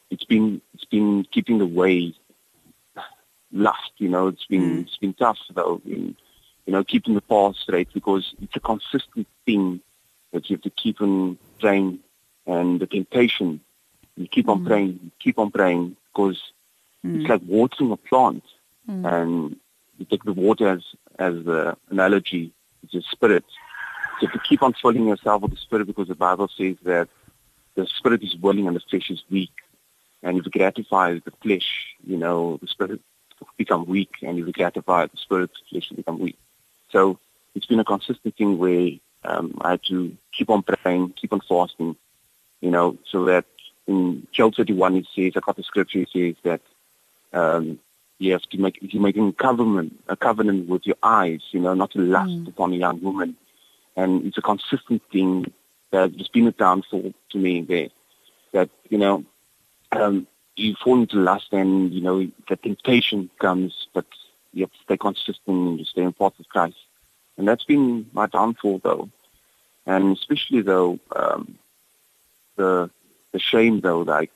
it's 0.09 0.25
been, 0.25 0.61
it's 0.73 0.85
been 0.85 1.25
keeping 1.31 1.57
the 1.57 1.65
way 1.65 2.13
lust, 3.51 3.91
you 3.97 4.09
know, 4.09 4.27
it's 4.27 4.45
been, 4.45 4.77
Mm. 4.77 4.81
it's 4.81 4.97
been 4.97 5.13
tough, 5.13 5.39
though, 5.53 5.81
in, 5.85 6.15
you 6.65 6.73
know, 6.73 6.83
keeping 6.83 7.15
the 7.15 7.21
path 7.21 7.55
straight 7.55 7.89
because 7.93 8.33
it's 8.41 8.55
a 8.55 8.59
consistent 8.59 9.27
thing 9.45 9.81
that 10.31 10.49
you 10.49 10.55
have 10.55 10.63
to 10.63 10.69
keep 10.69 11.01
on 11.01 11.37
praying 11.59 11.99
and 12.45 12.79
the 12.79 12.87
temptation 12.87 13.59
you 14.15 14.27
keep 14.27 14.49
on 14.49 14.59
mm. 14.59 14.67
praying, 14.67 14.99
you 15.03 15.11
keep 15.19 15.39
on 15.39 15.51
praying 15.51 15.95
because 16.13 16.39
it's 17.03 17.25
mm. 17.25 17.29
like 17.29 17.41
watering 17.45 17.91
a 17.91 17.97
plant. 17.97 18.43
Mm. 18.89 19.11
And 19.11 19.59
you 19.97 20.05
take 20.05 20.23
the 20.23 20.33
water 20.33 20.67
as 20.67 20.83
as 21.19 21.35
the 21.45 21.77
analogy, 21.89 22.51
it's 22.83 22.93
a 22.95 23.01
spirit. 23.11 23.45
So 24.19 24.21
you 24.21 24.27
have 24.27 24.41
to 24.41 24.47
keep 24.47 24.63
on 24.63 24.73
filling 24.73 25.07
yourself 25.07 25.41
with 25.41 25.51
the 25.51 25.57
spirit 25.57 25.87
because 25.87 26.07
the 26.07 26.15
Bible 26.15 26.49
says 26.57 26.75
that 26.83 27.09
the 27.75 27.85
spirit 27.87 28.23
is 28.23 28.35
willing 28.37 28.67
and 28.67 28.75
the 28.75 28.81
flesh 28.81 29.09
is 29.09 29.23
weak. 29.29 29.51
And 30.23 30.37
if 30.37 30.45
you 30.45 30.51
gratify 30.51 31.19
the 31.25 31.31
flesh, 31.41 31.95
you 32.05 32.17
know, 32.17 32.57
the 32.61 32.67
spirit 32.67 33.01
become 33.57 33.85
weak. 33.85 34.11
And 34.21 34.37
if 34.37 34.45
you 34.45 34.53
gratify 34.53 35.07
the 35.07 35.17
spirit, 35.17 35.51
the 35.51 35.69
flesh 35.69 35.89
will 35.89 35.97
become 35.97 36.19
weak. 36.19 36.37
So 36.91 37.19
it's 37.55 37.65
been 37.65 37.79
a 37.79 37.85
consistent 37.85 38.35
thing 38.35 38.57
where 38.57 38.91
um, 39.23 39.57
I 39.61 39.71
had 39.71 39.83
to 39.85 40.15
keep 40.31 40.49
on 40.49 40.63
praying, 40.63 41.13
keep 41.19 41.33
on 41.33 41.41
fasting, 41.41 41.95
you 42.59 42.71
know, 42.71 42.97
so 43.09 43.25
that 43.25 43.45
in 43.87 44.27
Job 44.31 44.55
31 44.55 44.97
it 44.97 45.07
says, 45.15 45.33
I 45.35 45.39
got 45.39 45.57
the 45.57 45.63
scripture, 45.63 45.99
it 45.99 46.09
says 46.13 46.35
that 46.43 46.61
um, 47.33 47.79
you 48.19 48.33
have 48.33 48.43
to 48.43 48.57
make, 48.57 48.77
you're 48.81 49.01
making 49.01 49.29
a 49.29 49.33
covenant, 49.33 49.99
a 50.07 50.15
covenant 50.15 50.67
with 50.67 50.85
your 50.85 50.97
eyes, 51.01 51.41
you 51.51 51.59
know, 51.59 51.73
not 51.73 51.91
to 51.91 51.99
lust 51.99 52.47
upon 52.47 52.73
a 52.73 52.77
young 52.77 53.01
woman. 53.01 53.35
And 53.95 54.25
it's 54.25 54.37
a 54.37 54.41
consistent 54.41 55.01
thing 55.11 55.51
that 55.91 56.13
has 56.17 56.27
been 56.29 56.47
a 56.47 56.51
downfall 56.51 57.13
to 57.29 57.37
me 57.37 57.61
there, 57.61 57.89
that, 58.53 58.69
you 58.89 58.97
know, 58.97 59.23
um, 59.91 60.27
you 60.55 60.75
fall 60.75 60.99
into 61.01 61.17
lust 61.17 61.47
and, 61.51 61.93
you 61.93 62.01
know, 62.01 62.27
the 62.49 62.55
temptation 62.55 63.29
comes, 63.39 63.87
but 63.93 64.05
you 64.53 64.63
have 64.63 64.71
to 64.71 64.77
stay 64.83 64.97
consistent 64.97 65.39
and 65.47 65.79
you 65.79 65.85
stay 65.85 66.01
in 66.03 66.13
part 66.13 66.37
with 66.37 66.49
Christ. 66.49 66.77
And 67.37 67.47
that's 67.47 67.63
been 67.63 68.09
my 68.13 68.27
downfall 68.27 68.79
though. 68.83 69.09
And 69.85 70.15
especially 70.15 70.61
though, 70.61 70.99
um, 71.15 71.57
the, 72.55 72.89
the 73.31 73.39
shame 73.39 73.81
though, 73.81 74.01
like, 74.01 74.31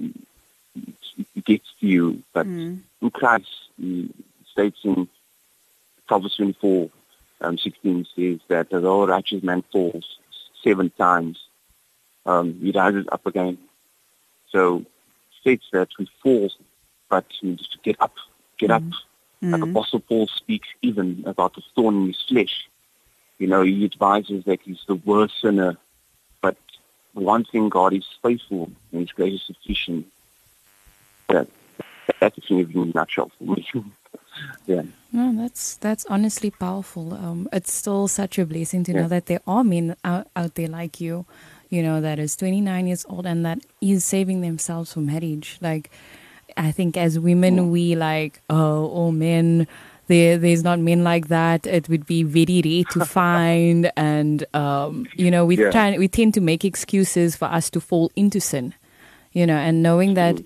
it, 0.00 1.44
gets 1.44 1.68
to 1.80 1.86
you, 1.86 2.22
but 2.32 2.46
Mm. 2.46 2.80
in 3.00 3.10
Christ, 3.10 3.48
he 3.78 4.10
states 4.50 4.80
in 4.84 5.08
Proverbs 6.06 6.36
24, 6.36 6.90
um, 7.40 7.58
16 7.58 8.06
says 8.16 8.40
that 8.48 8.72
a 8.72 8.80
righteous 8.80 9.42
man 9.42 9.62
falls 9.72 10.18
seven 10.66 10.90
times, 10.90 11.38
um, 12.24 12.58
he 12.60 12.72
rises 12.72 13.06
up 13.12 13.24
again. 13.26 13.58
So 14.50 14.84
states 15.40 15.66
that 15.72 15.88
we 15.98 16.08
fall, 16.22 16.50
but 17.08 17.26
we 17.42 17.50
need 17.50 17.58
to 17.58 17.78
get 17.82 17.96
up, 18.00 18.14
get 18.58 18.70
up. 18.70 18.82
Like 19.42 19.62
Apostle 19.62 20.00
Paul 20.00 20.26
speaks 20.26 20.68
even 20.82 21.22
about 21.26 21.54
the 21.54 21.62
thorn 21.74 21.94
in 21.96 22.06
his 22.08 22.22
flesh. 22.28 22.68
You 23.38 23.46
know, 23.46 23.62
he 23.62 23.84
advises 23.84 24.44
that 24.44 24.60
he's 24.62 24.80
the 24.88 24.96
worst 24.96 25.40
sinner, 25.40 25.76
but 26.40 26.56
one 27.12 27.44
thing 27.44 27.68
God 27.68 27.92
is 27.92 28.06
faithful 28.22 28.70
and 28.90 29.00
his 29.02 29.12
grace 29.12 29.34
is 29.34 29.46
sufficient. 29.46 30.06
That, 31.28 31.48
that's 32.18 32.34
the 32.36 32.42
thing 32.42 32.58
in 32.60 32.90
a 32.90 32.92
nutshell 32.92 33.30
for 33.38 33.44
me. 33.44 33.68
yeah. 34.66 34.82
No, 35.12 35.32
that's 35.34 35.76
that's 35.76 36.04
honestly 36.06 36.50
powerful. 36.50 37.14
Um, 37.14 37.48
it's 37.52 37.72
still 37.72 38.08
such 38.08 38.38
a 38.38 38.44
blessing 38.44 38.84
to 38.84 38.92
know 38.92 39.08
that 39.08 39.26
there 39.26 39.40
are 39.46 39.64
men 39.64 39.96
out, 40.04 40.26
out 40.36 40.56
there 40.56 40.68
like 40.68 41.00
you, 41.00 41.24
you 41.70 41.82
know, 41.82 42.00
that 42.00 42.18
is 42.18 42.36
29 42.36 42.86
years 42.86 43.06
old 43.08 43.24
and 43.26 43.44
that 43.46 43.58
is 43.80 44.04
saving 44.04 44.40
themselves 44.42 44.92
for 44.92 45.00
marriage. 45.00 45.58
Like, 45.62 45.90
I 46.56 46.70
think 46.72 46.96
as 46.96 47.18
women, 47.18 47.70
we 47.70 47.94
like, 47.94 48.40
oh, 48.50 48.86
all 48.88 49.12
men. 49.12 49.66
There, 50.08 50.38
there's 50.38 50.62
not 50.62 50.78
men 50.78 51.02
like 51.02 51.28
that. 51.28 51.66
It 51.66 51.88
would 51.88 52.06
be 52.06 52.22
very 52.22 52.60
rare 52.64 52.84
to 52.84 53.04
find, 53.18 53.90
and 53.96 54.44
um, 54.54 55.08
you 55.16 55.30
know, 55.32 55.44
we 55.44 55.56
Yeah. 55.56 55.70
try, 55.70 55.98
we 55.98 56.06
tend 56.08 56.34
to 56.34 56.40
make 56.40 56.64
excuses 56.64 57.34
for 57.34 57.46
us 57.46 57.70
to 57.70 57.80
fall 57.80 58.10
into 58.16 58.40
sin 58.40 58.74
you 59.32 59.46
know, 59.46 59.56
and 59.56 59.82
knowing 59.82 60.14
that, 60.14 60.40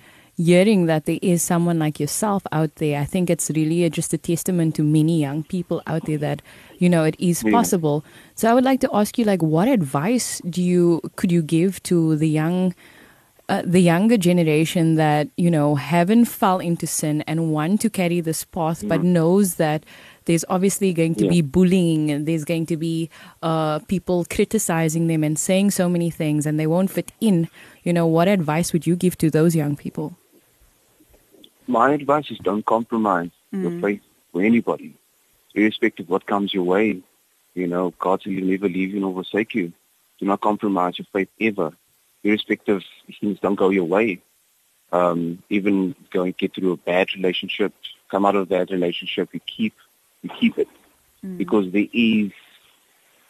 hearing 0.49 0.87
that 0.87 1.05
there 1.05 1.19
is 1.23 1.43
someone 1.43 1.79
like 1.79 2.01
yourself 2.01 2.43
out 2.53 2.75
there, 2.77 3.01
I 3.01 3.05
think 3.05 3.29
it's 3.31 3.51
really 3.51 3.85
a, 3.85 3.91
just 3.91 4.13
a 4.15 4.19
testament 4.19 4.75
to 4.77 4.83
many 4.83 5.21
young 5.21 5.43
people 5.45 5.83
out 5.87 6.07
there 6.07 6.19
that, 6.19 6.41
you 6.79 6.89
know, 6.89 7.05
it 7.05 7.17
is 7.19 7.43
possible. 7.57 8.05
So 8.35 8.51
I 8.51 8.55
would 8.55 8.65
like 8.65 8.81
to 8.81 8.91
ask 8.93 9.19
you, 9.19 9.25
like, 9.25 9.43
what 9.43 9.69
advice 9.69 10.41
do 10.49 10.63
you 10.63 11.01
could 11.17 11.31
you 11.33 11.43
give 11.43 11.83
to 11.85 12.17
the 12.17 12.29
young? 12.29 12.75
Uh, 13.51 13.63
the 13.67 13.81
younger 13.83 14.17
generation 14.17 14.95
that 14.95 15.27
you 15.37 15.51
know 15.51 15.75
haven't 15.75 16.27
fell 16.27 16.61
into 16.61 16.87
sin 16.87 17.23
and 17.27 17.51
want 17.51 17.81
to 17.81 17.91
carry 17.91 18.21
this 18.21 18.45
path 18.45 18.85
but 18.87 19.03
knows 19.03 19.57
that 19.57 19.83
there's 20.27 20.45
obviously 20.49 20.93
going 20.93 21.17
to 21.17 21.25
Yeah. 21.25 21.31
be 21.31 21.43
bullying 21.43 22.13
and 22.13 22.27
there's 22.29 22.45
going 22.45 22.67
to 22.67 22.77
be 22.77 23.11
uh, 23.43 23.81
people 23.95 24.25
criticizing 24.37 25.09
them 25.09 25.25
and 25.25 25.37
saying 25.37 25.73
so 25.73 25.89
many 25.89 26.11
things 26.11 26.47
and 26.47 26.61
they 26.61 26.69
won't 26.69 26.93
fit 26.93 27.11
in 27.21 27.49
you 27.83 27.93
know 27.93 28.07
what 28.07 28.29
advice 28.29 28.73
would 28.73 28.87
you 28.87 28.95
give 28.95 29.19
to 29.19 29.33
those 29.39 29.57
young 29.63 29.75
people 29.75 30.15
My 31.71 31.93
advice 31.93 32.29
is 32.33 32.39
don't 32.39 32.67
compromise 32.67 33.31
your 33.53 33.71
faith 33.81 34.01
for 34.33 34.43
anybody, 34.43 34.93
irrespective 35.55 36.07
of 36.07 36.11
what 36.11 36.27
comes 36.27 36.53
your 36.53 36.65
way. 36.65 37.01
You 37.55 37.69
know, 37.69 37.95
God 38.01 38.23
he'll 38.25 38.45
never 38.45 38.69
leave 38.69 38.93
you 38.93 38.99
nor 38.99 39.15
forsake 39.15 39.55
you. 39.55 39.73
Do 40.19 40.27
not 40.27 40.41
compromise 40.41 40.99
your 40.99 41.07
faith 41.13 41.29
ever, 41.41 41.71
irrespective 42.25 42.83
if 43.07 43.15
things 43.21 43.39
don't 43.39 43.55
go 43.55 43.71
your 43.71 43.85
way. 43.85 44.21
Um, 44.91 45.45
even 45.49 45.95
going 46.11 46.35
get 46.37 46.57
through 46.57 46.73
a 46.73 46.77
bad 46.77 47.15
relationship, 47.15 47.73
come 48.11 48.27
out 48.27 48.35
of 48.35 48.49
that 48.49 48.73
relationship, 48.73 49.29
you 49.33 49.39
keep 49.47 49.75
you 50.23 50.31
keep 50.41 50.59
it 50.59 50.69
because 51.37 51.71
there 51.71 51.87
is 51.93 52.33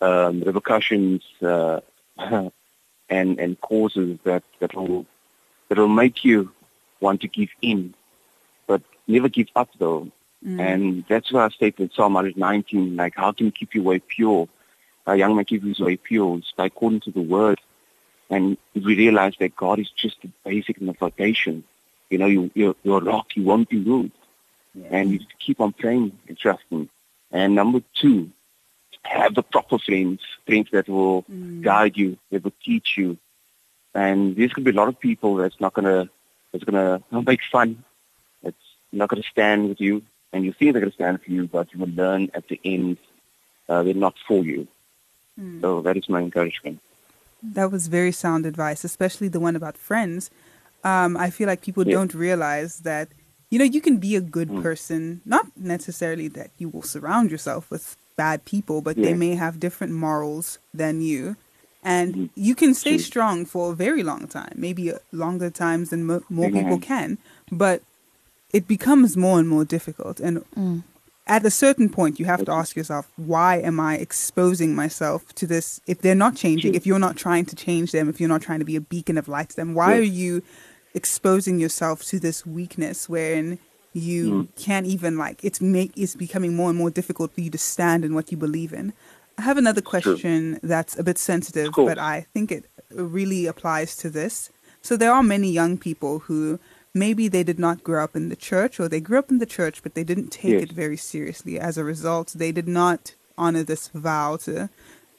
um, 0.00 0.40
repercussions 0.40 1.22
uh, 1.42 1.81
and 2.16 3.38
and 3.38 3.61
causes 3.61 4.18
that 4.24 4.44
that 4.61 4.74
will 4.74 5.05
that 5.68 5.76
will 5.76 5.88
make 5.88 6.24
you 6.24 6.50
want 7.00 7.20
to 7.20 7.29
give 7.29 7.50
in 7.61 7.94
never 9.11 9.29
give 9.29 9.49
up 9.55 9.68
though. 9.79 10.11
Mm. 10.44 10.61
And 10.61 11.05
that's 11.09 11.33
why 11.33 11.44
I 11.44 11.49
stated 11.51 11.92
Psalm 11.92 12.14
119, 12.14 12.96
like, 12.96 13.14
how 13.16 13.33
can 13.33 13.46
you 13.46 13.53
keep 13.53 13.75
your 13.75 13.85
way 13.85 13.99
pure? 13.99 14.49
A 15.07 15.16
young 15.16 15.37
man 15.37 15.44
keep 15.44 15.62
his 15.62 15.81
way 15.81 15.96
pure. 15.96 16.38
It's 16.38 16.53
by 16.53 16.66
according 16.66 17.01
to 17.01 17.11
the 17.11 17.20
word. 17.20 17.61
And 18.31 18.57
we 18.75 18.96
realize 18.96 19.35
that 19.40 19.57
God 19.57 19.81
is 19.81 19.90
just 19.90 20.23
the 20.23 20.31
basic 20.44 20.79
and 20.79 20.88
the 20.88 20.94
foundation, 20.94 21.64
you 22.11 22.18
know, 22.18 22.27
you, 22.27 22.51
you're, 22.55 22.77
you're 22.83 22.99
a 22.99 23.05
rock, 23.05 23.37
you 23.37 23.42
won't 23.42 23.68
be 23.68 23.79
moved. 23.79 24.12
And 24.88 25.11
you 25.11 25.20
keep 25.40 25.61
on 25.61 25.73
praying 25.73 26.16
and 26.29 26.38
trusting. 26.38 26.88
And 27.33 27.55
number 27.57 27.81
two, 27.94 28.31
have 29.03 29.35
the 29.35 29.42
proper 29.42 29.79
friends, 29.79 30.20
friends 30.46 30.68
that 30.73 30.88
will 30.88 31.23
mm. 31.25 31.61
guide 31.61 31.96
you, 31.96 32.18
that 32.31 32.44
will 32.44 32.53
teach 32.62 32.96
you. 32.96 33.18
And 33.94 34.37
there's 34.37 34.53
going 34.53 34.64
to 34.64 34.73
be 34.73 34.77
a 34.77 34.81
lot 34.81 34.88
of 34.88 35.01
people 35.01 35.37
that's 35.37 35.61
not 35.61 35.75
going 35.75 35.87
to, 35.87 36.09
that's 36.53 36.64
going 36.64 37.01
to 37.11 37.23
make 37.23 37.40
fun 37.51 37.85
not 38.92 39.09
going 39.09 39.22
to 39.22 39.29
stand 39.29 39.68
with 39.68 39.81
you, 39.81 40.03
and 40.33 40.44
you 40.44 40.53
think 40.53 40.72
they're 40.72 40.81
going 40.81 40.90
to 40.90 40.94
stand 40.94 41.22
for 41.22 41.31
you, 41.31 41.46
but 41.46 41.72
you 41.72 41.79
will 41.81 41.88
learn 41.88 42.31
at 42.35 42.48
the 42.48 42.61
end 42.64 42.96
uh, 43.68 43.83
they're 43.83 43.94
not 43.94 44.14
for 44.26 44.44
you. 44.44 44.66
So 45.61 45.81
that 45.83 45.96
is 45.96 46.09
my 46.09 46.20
encouragement. 46.20 46.81
That 47.42 47.70
was 47.70 47.87
very 47.87 48.12
sound 48.12 48.44
advice, 48.44 48.85
especially 48.85 49.29
the 49.29 49.40
one 49.40 49.57
about 49.57 49.79
friends. 49.79 50.31
Um, 50.85 51.16
I 51.16 51.31
feel 51.31 51.46
like 51.46 51.62
people 51.62 51.85
Yeah. 51.85 51.94
don't 51.96 52.14
realize 52.14 52.81
that, 52.81 53.09
you 53.50 53.59
know, 53.59 53.64
you 53.64 53.81
can 53.81 53.96
be 53.98 54.16
a 54.16 54.20
good 54.20 54.50
person, 54.62 55.22
not 55.24 55.46
necessarily 55.57 56.29
that 56.29 56.50
you 56.59 56.68
will 56.68 56.83
surround 56.83 57.31
yourself 57.31 57.70
with 57.70 57.96
bad 58.16 58.44
people, 58.44 58.83
but 58.83 58.96
they 58.96 59.14
may 59.14 59.35
have 59.35 59.59
different 59.61 59.94
morals 59.94 60.59
than 60.74 61.00
you. 61.00 61.37
And 61.83 62.29
you 62.35 62.55
can 62.55 62.74
stay 62.74 62.96
True. 62.98 63.05
strong 63.11 63.46
for 63.46 63.72
a 63.72 63.74
very 63.74 64.03
long 64.03 64.29
time, 64.29 64.53
maybe 64.57 64.92
longer 65.12 65.48
times 65.48 65.88
than 65.88 66.05
mo- 66.05 66.24
more 66.29 66.50
people 66.50 66.79
can, 66.79 67.16
but 67.50 67.81
it 68.52 68.66
becomes 68.66 69.16
more 69.16 69.38
and 69.38 69.48
more 69.48 69.64
difficult. 69.64 70.20
And 70.20 70.44
mm. 70.56 70.82
at 71.26 71.44
a 71.44 71.50
certain 71.50 71.88
point, 71.88 72.18
you 72.18 72.26
have 72.26 72.44
to 72.44 72.52
ask 72.52 72.76
yourself, 72.76 73.10
why 73.16 73.58
am 73.58 73.78
I 73.80 73.96
exposing 73.96 74.74
myself 74.74 75.32
to 75.36 75.46
this? 75.46 75.80
If 75.86 76.00
they're 76.00 76.14
not 76.14 76.36
changing, 76.36 76.74
if 76.74 76.86
you're 76.86 76.98
not 76.98 77.16
trying 77.16 77.46
to 77.46 77.56
change 77.56 77.92
them, 77.92 78.08
if 78.08 78.20
you're 78.20 78.28
not 78.28 78.42
trying 78.42 78.58
to 78.58 78.64
be 78.64 78.76
a 78.76 78.80
beacon 78.80 79.18
of 79.18 79.28
light 79.28 79.50
to 79.50 79.56
them, 79.56 79.74
why 79.74 79.96
are 79.96 80.02
you 80.02 80.42
exposing 80.94 81.60
yourself 81.60 82.02
to 82.04 82.18
this 82.18 82.44
weakness 82.44 83.08
wherein 83.08 83.58
you 83.92 84.32
mm. 84.32 84.48
can't 84.56 84.86
even 84.86 85.18
like 85.18 85.44
it's 85.44 85.60
make 85.60 85.92
it's 85.96 86.14
becoming 86.14 86.54
more 86.54 86.70
and 86.70 86.78
more 86.78 86.90
difficult 86.90 87.32
for 87.32 87.40
you 87.40 87.50
to 87.50 87.58
stand 87.58 88.04
in 88.04 88.14
what 88.14 88.30
you 88.30 88.36
believe 88.36 88.72
in. 88.72 88.92
I 89.38 89.42
have 89.42 89.58
another 89.58 89.80
question 89.80 90.60
that's 90.62 90.98
a 90.98 91.02
bit 91.02 91.18
sensitive, 91.18 91.72
Cool. 91.72 91.86
but 91.86 91.98
I 91.98 92.26
think 92.34 92.52
it 92.52 92.66
really 92.90 93.46
applies 93.46 93.96
to 93.96 94.10
this. 94.10 94.50
So 94.82 94.96
there 94.96 95.12
are 95.12 95.22
many 95.22 95.50
young 95.50 95.78
people 95.78 96.20
who 96.20 96.58
maybe 96.94 97.29
they 97.29 97.42
did 97.42 97.59
not 97.59 97.85
grow 97.85 98.03
up 98.05 98.16
in 98.16 98.29
the 98.29 98.37
church 98.37 98.81
or 98.81 98.88
they 98.88 99.00
grew 99.00 99.18
up 99.18 99.31
in 99.31 99.38
the 99.38 99.46
church 99.46 99.83
but 99.83 99.94
they 99.94 100.05
didn't 100.05 100.31
take 100.31 100.53
Yes. 100.55 100.62
it 100.64 100.72
very 100.72 100.96
seriously. 100.96 101.59
As 101.59 101.79
a 101.79 101.85
result, 101.85 102.33
they 102.37 102.53
did 102.53 102.68
not 102.68 103.14
honor 103.38 103.62
this 103.62 103.88
vow 103.88 104.37
to 104.38 104.68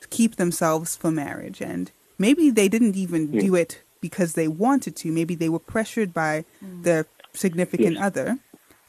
keep 0.09 0.35
themselves 0.35 0.95
for 0.95 1.11
marriage 1.11 1.61
and 1.61 1.91
maybe 2.17 2.49
they 2.49 2.67
didn't 2.67 2.95
even 2.95 3.31
Yeah. 3.33 3.41
do 3.41 3.55
it 3.55 3.83
because 4.01 4.33
they 4.33 4.47
wanted 4.47 4.95
to. 4.97 5.11
Maybe 5.11 5.35
they 5.35 5.49
were 5.49 5.59
pressured 5.59 6.13
by 6.13 6.43
their 6.61 7.05
significant 7.33 7.95
Yes. 7.95 8.03
other 8.05 8.39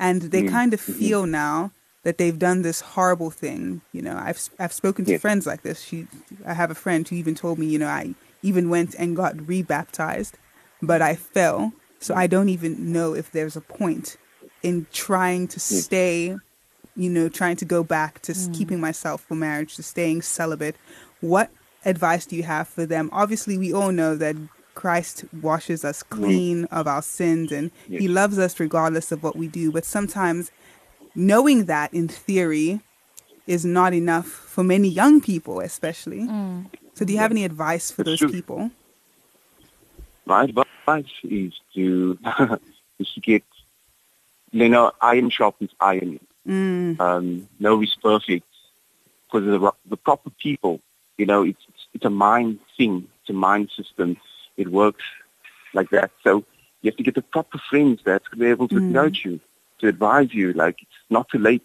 and 0.01 0.23
they 0.23 0.43
Mm. 0.43 0.49
kind 0.51 0.75
of 0.75 0.81
feel 0.81 1.27
now 1.27 1.71
that 2.03 2.19
they've 2.19 2.39
done 2.39 2.63
this 2.63 2.81
horrible 2.81 3.31
thing. 3.31 3.81
You 3.93 4.03
know, 4.03 4.17
I've 4.17 4.41
I've 4.59 4.73
spoken 4.73 5.05
to 5.05 5.13
Yes. 5.13 5.21
friends 5.21 5.47
like 5.47 5.63
this. 5.63 5.81
She, 5.83 6.09
I 6.45 6.55
have 6.55 6.71
a 6.73 6.75
friend 6.75 7.07
who 7.07 7.15
even 7.15 7.37
told 7.37 7.59
me, 7.61 7.67
you 7.67 7.79
know, 7.79 7.87
I 7.87 8.15
even 8.43 8.69
went 8.69 8.97
and 8.99 9.15
got 9.15 9.37
rebaptized, 9.47 10.37
but 10.81 11.01
I 11.01 11.15
fell. 11.15 11.73
So 12.03 12.15
I 12.15 12.27
don't 12.27 12.49
even 12.49 12.93
know 12.93 13.15
if 13.15 13.31
there's 13.31 13.57
a 13.57 13.61
point 13.61 14.17
in 14.63 14.87
trying 14.93 15.47
to 15.49 15.61
stay, 15.61 16.37
you 16.97 17.11
know, 17.11 17.29
trying 17.29 17.57
to 17.57 17.65
go 17.65 17.85
back 17.85 18.21
to 18.23 18.33
s 18.33 18.49
mm. 18.49 18.55
keeping 18.59 18.81
myself 18.81 19.21
for 19.23 19.37
marriage, 19.37 19.77
to 19.77 19.83
staying 19.83 20.23
celibate. 20.23 20.77
What 21.21 21.51
advice 21.85 22.27
do 22.27 22.35
you 22.35 22.43
have 22.43 22.67
for 22.67 22.85
them? 22.87 23.09
Obviously, 23.13 23.57
we 23.57 23.73
all 23.73 23.93
know 23.93 24.17
that 24.17 24.35
Christ 24.75 25.25
washes 25.49 25.85
us 25.85 26.03
mm. 26.03 26.09
clean 26.17 26.65
of 26.79 26.85
our 26.87 27.03
sins 27.03 27.53
and 27.53 27.71
Yes. 27.89 28.01
he 28.03 28.09
loves 28.09 28.37
us 28.39 28.59
regardless 28.59 29.13
of 29.13 29.23
what 29.23 29.37
we 29.37 29.47
do. 29.47 29.71
But 29.71 29.85
sometimes 29.85 30.51
knowing 31.15 31.67
that 31.67 31.89
in 31.95 32.09
theory 32.09 32.81
is 33.47 33.65
not 33.65 33.93
enough 33.95 34.27
for 34.27 34.65
many 34.65 34.89
young 34.89 35.21
people, 35.21 35.61
especially. 35.61 36.23
Mm. 36.23 36.67
So, 36.95 37.05
do 37.05 37.13
you 37.13 37.21
have 37.25 37.31
any 37.31 37.45
advice 37.45 37.87
for 37.91 38.03
those 38.03 38.21
people? 38.37 38.71
My 40.27 40.45
advice 40.45 40.72
is 40.89 41.53
to 41.75 42.19
is 42.99 43.11
to 43.15 43.21
get 43.21 43.43
you 44.51 44.69
know 44.69 44.93
iron 45.01 45.31
sharpens 45.31 45.71
iron. 45.81 46.21
Mm, 46.47 47.01
Um, 47.01 47.49
nobody's 47.61 47.95
perfect 48.03 48.47
because 49.27 49.47
the 49.47 49.73
the 49.89 49.97
proper 49.97 50.31
people. 50.31 50.81
You 51.19 51.27
know, 51.27 51.43
it's 51.43 51.61
it's, 51.69 51.87
it's 51.95 52.05
a 52.05 52.11
mind 52.11 52.59
thing. 52.77 53.07
It's 53.21 53.31
a 53.31 53.35
mind 53.35 53.71
system. 53.77 54.17
It 54.57 54.69
works 54.69 55.05
like 55.75 55.91
that. 55.91 56.11
So 56.25 56.45
you 56.81 56.91
have 56.91 56.97
to 56.97 57.03
get 57.03 57.15
the 57.15 57.23
proper 57.23 57.59
friends 57.71 58.01
that's 58.05 58.27
going 58.29 58.39
to 58.41 58.45
be 58.45 58.51
able 58.51 58.69
to 58.69 58.81
Mm. 58.81 58.93
coach 58.95 59.25
you, 59.25 59.41
to 59.81 59.89
advise 59.89 60.35
you. 60.35 60.53
Like 60.53 60.83
it's 60.83 61.01
not 61.11 61.29
too 61.29 61.39
late. 61.39 61.65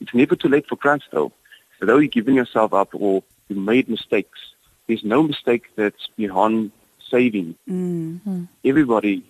It's 0.00 0.12
never 0.14 0.36
too 0.36 0.48
late 0.48 0.66
for 0.68 0.76
Christ, 0.76 1.04
though. 1.12 1.32
Although 1.80 1.98
you've 1.98 2.12
given 2.12 2.34
yourself 2.34 2.72
up 2.74 2.90
or 2.92 3.22
you 3.48 3.56
made 3.56 3.88
mistakes, 3.88 4.38
there's 4.86 5.04
no 5.04 5.22
mistake 5.22 5.64
that's 5.76 6.08
beyond 6.16 6.70
saving. 7.12 7.54
mm, 7.68 8.48
Everybody, 8.64 9.22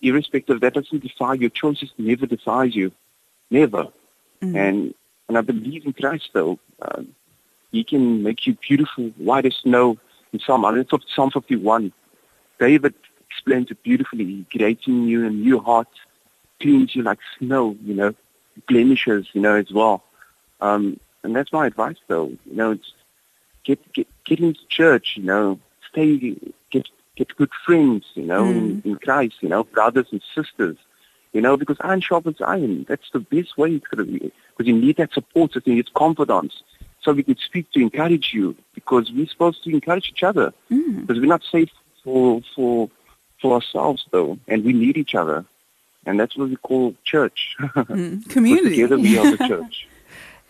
irrespective, 0.00 0.60
that 0.60 0.74
doesn't 0.74 1.02
define 1.08 1.40
your 1.40 1.50
choices. 1.50 1.90
Never 1.98 2.26
defines 2.26 2.74
you, 2.80 2.92
never. 3.50 3.82
mm. 4.42 4.56
And 4.64 4.94
and 5.28 5.38
I 5.38 5.42
believe 5.42 5.84
in 5.86 5.92
Christ, 5.94 6.28
though. 6.32 6.58
Um, 6.82 7.04
he 7.72 7.82
can 7.82 8.22
make 8.22 8.46
you 8.46 8.52
beautiful, 8.68 9.04
white 9.28 9.46
as 9.46 9.56
snow. 9.56 9.96
In 10.32 10.38
Psalm, 10.40 10.64
I 10.64 10.82
thought 10.84 11.04
Psalm 11.14 11.30
51, 11.30 11.92
David 12.60 12.94
explains 13.30 13.70
it 13.70 13.82
beautifully. 13.82 14.24
He 14.24 14.46
creates 14.52 14.86
in 14.86 15.08
you 15.08 15.26
a 15.26 15.30
new 15.30 15.58
heart, 15.60 15.88
cleans 16.60 16.94
you 16.94 17.02
like 17.02 17.18
snow, 17.38 17.76
you 17.82 17.94
know, 17.94 18.14
blemishes, 18.68 19.26
you 19.32 19.40
know, 19.40 19.54
as 19.56 19.70
well. 19.72 20.02
Um, 20.60 21.00
and 21.22 21.34
that's 21.34 21.52
my 21.52 21.66
advice, 21.66 21.96
though. 22.08 22.26
You 22.46 22.54
know, 22.60 22.70
it's 22.72 22.92
get 23.64 23.78
get 23.94 24.06
get 24.24 24.40
into 24.40 24.60
church, 24.68 25.14
you 25.16 25.22
know, 25.24 25.58
stay, 25.90 26.36
get 27.16 27.34
good 27.36 27.50
friends, 27.64 28.04
you 28.14 28.24
know, 28.24 28.44
in, 28.44 28.82
in 28.84 28.96
Christ, 28.96 29.36
you 29.40 29.48
know, 29.48 29.64
brothers 29.64 30.06
and 30.10 30.22
sisters, 30.34 30.76
you 31.32 31.40
know, 31.40 31.56
because 31.56 31.76
iron 31.80 32.00
sharpens 32.00 32.40
iron. 32.40 32.86
That's 32.88 33.10
the 33.12 33.20
best 33.20 33.56
way 33.58 33.72
it's 33.72 33.86
going 33.86 34.06
to 34.06 34.12
be. 34.12 34.32
Because 34.56 34.68
you 34.68 34.78
need 34.78 34.96
that 34.96 35.12
support, 35.12 35.54
you 35.54 35.74
need 35.74 35.92
confidence, 35.94 36.62
so 37.02 37.12
we 37.12 37.22
can 37.22 37.36
speak 37.36 37.70
to 37.72 37.80
encourage 37.80 38.32
you. 38.32 38.56
Because 38.74 39.12
we're 39.12 39.26
supposed 39.26 39.62
to 39.64 39.70
encourage 39.70 40.08
each 40.08 40.22
other. 40.22 40.52
Mm. 40.70 41.06
Because 41.06 41.20
we're 41.20 41.26
not 41.26 41.42
safe 41.50 41.70
for 42.02 42.40
for 42.54 42.90
for 43.40 43.54
ourselves, 43.54 44.06
though, 44.10 44.38
and 44.48 44.64
we 44.64 44.72
need 44.72 44.96
each 44.96 45.14
other, 45.14 45.44
and 46.06 46.18
that's 46.18 46.36
what 46.36 46.48
we 46.48 46.56
call 46.56 46.94
church. 47.04 47.56
Mm. 47.74 48.28
Community. 48.30 48.76
Together 48.76 48.98
we 48.98 49.18
are 49.18 49.36
the 49.36 49.48
church. 49.48 49.88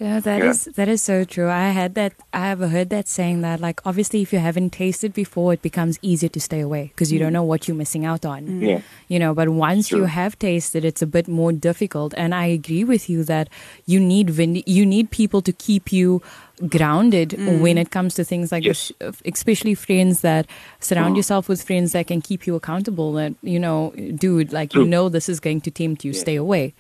Yeah, 0.04 0.20
that 0.20 0.42
Yeah. 0.42 0.50
is 0.50 0.64
that 0.76 0.88
is 0.94 1.00
so 1.00 1.24
true. 1.24 1.48
I 1.48 1.70
had 1.70 1.94
that. 1.94 2.12
I 2.34 2.48
have 2.48 2.60
heard 2.60 2.90
that 2.90 3.08
saying 3.08 3.40
that 3.40 3.60
like 3.60 3.80
obviously 3.86 4.20
if 4.20 4.34
you 4.34 4.38
haven't 4.38 4.74
tasted 4.74 5.14
before, 5.14 5.54
it 5.54 5.62
becomes 5.62 5.98
easier 6.02 6.28
to 6.28 6.40
stay 6.46 6.60
away 6.60 6.82
because 6.88 7.10
you 7.10 7.18
don't 7.18 7.30
mm. 7.30 7.38
know 7.38 7.42
what 7.52 7.66
you're 7.66 7.76
missing 7.76 8.04
out 8.04 8.26
on. 8.26 8.46
Mm. 8.46 8.68
Yeah. 8.68 8.80
You 9.08 9.18
know, 9.18 9.32
but 9.32 9.48
once 9.48 9.90
you 9.90 10.04
have 10.04 10.38
tasted, 10.38 10.84
it's 10.84 11.00
a 11.00 11.06
bit 11.06 11.26
more 11.26 11.52
difficult. 11.52 12.12
And 12.18 12.34
I 12.34 12.44
agree 12.60 12.84
with 12.84 13.08
you 13.08 13.24
that 13.24 13.48
you 13.86 13.98
need 13.98 14.28
vin- 14.28 14.62
you 14.66 14.84
need 14.84 15.10
people 15.10 15.40
to 15.40 15.52
keep 15.52 15.90
you 15.90 16.20
grounded 16.68 17.30
mm. 17.30 17.60
when 17.60 17.78
it 17.78 17.90
comes 17.90 18.14
to 18.14 18.24
things 18.24 18.52
like 18.52 18.64
Yes. 18.64 18.92
this, 19.00 19.22
especially 19.24 19.74
friends 19.74 20.20
that 20.20 20.46
surround 20.80 21.16
yourself 21.16 21.48
with 21.48 21.62
friends 21.62 21.92
that 21.92 22.06
can 22.06 22.20
keep 22.20 22.46
you 22.46 22.54
accountable. 22.56 23.14
That 23.14 23.32
you 23.42 23.58
know, 23.58 23.92
dude, 24.24 24.52
like 24.52 24.74
you 24.74 24.84
know, 24.84 25.08
this 25.08 25.28
is 25.28 25.40
going 25.40 25.62
to 25.62 25.70
tempt 25.70 26.04
you. 26.04 26.12
Yeah. 26.12 26.20
Stay 26.20 26.36
away. 26.36 26.74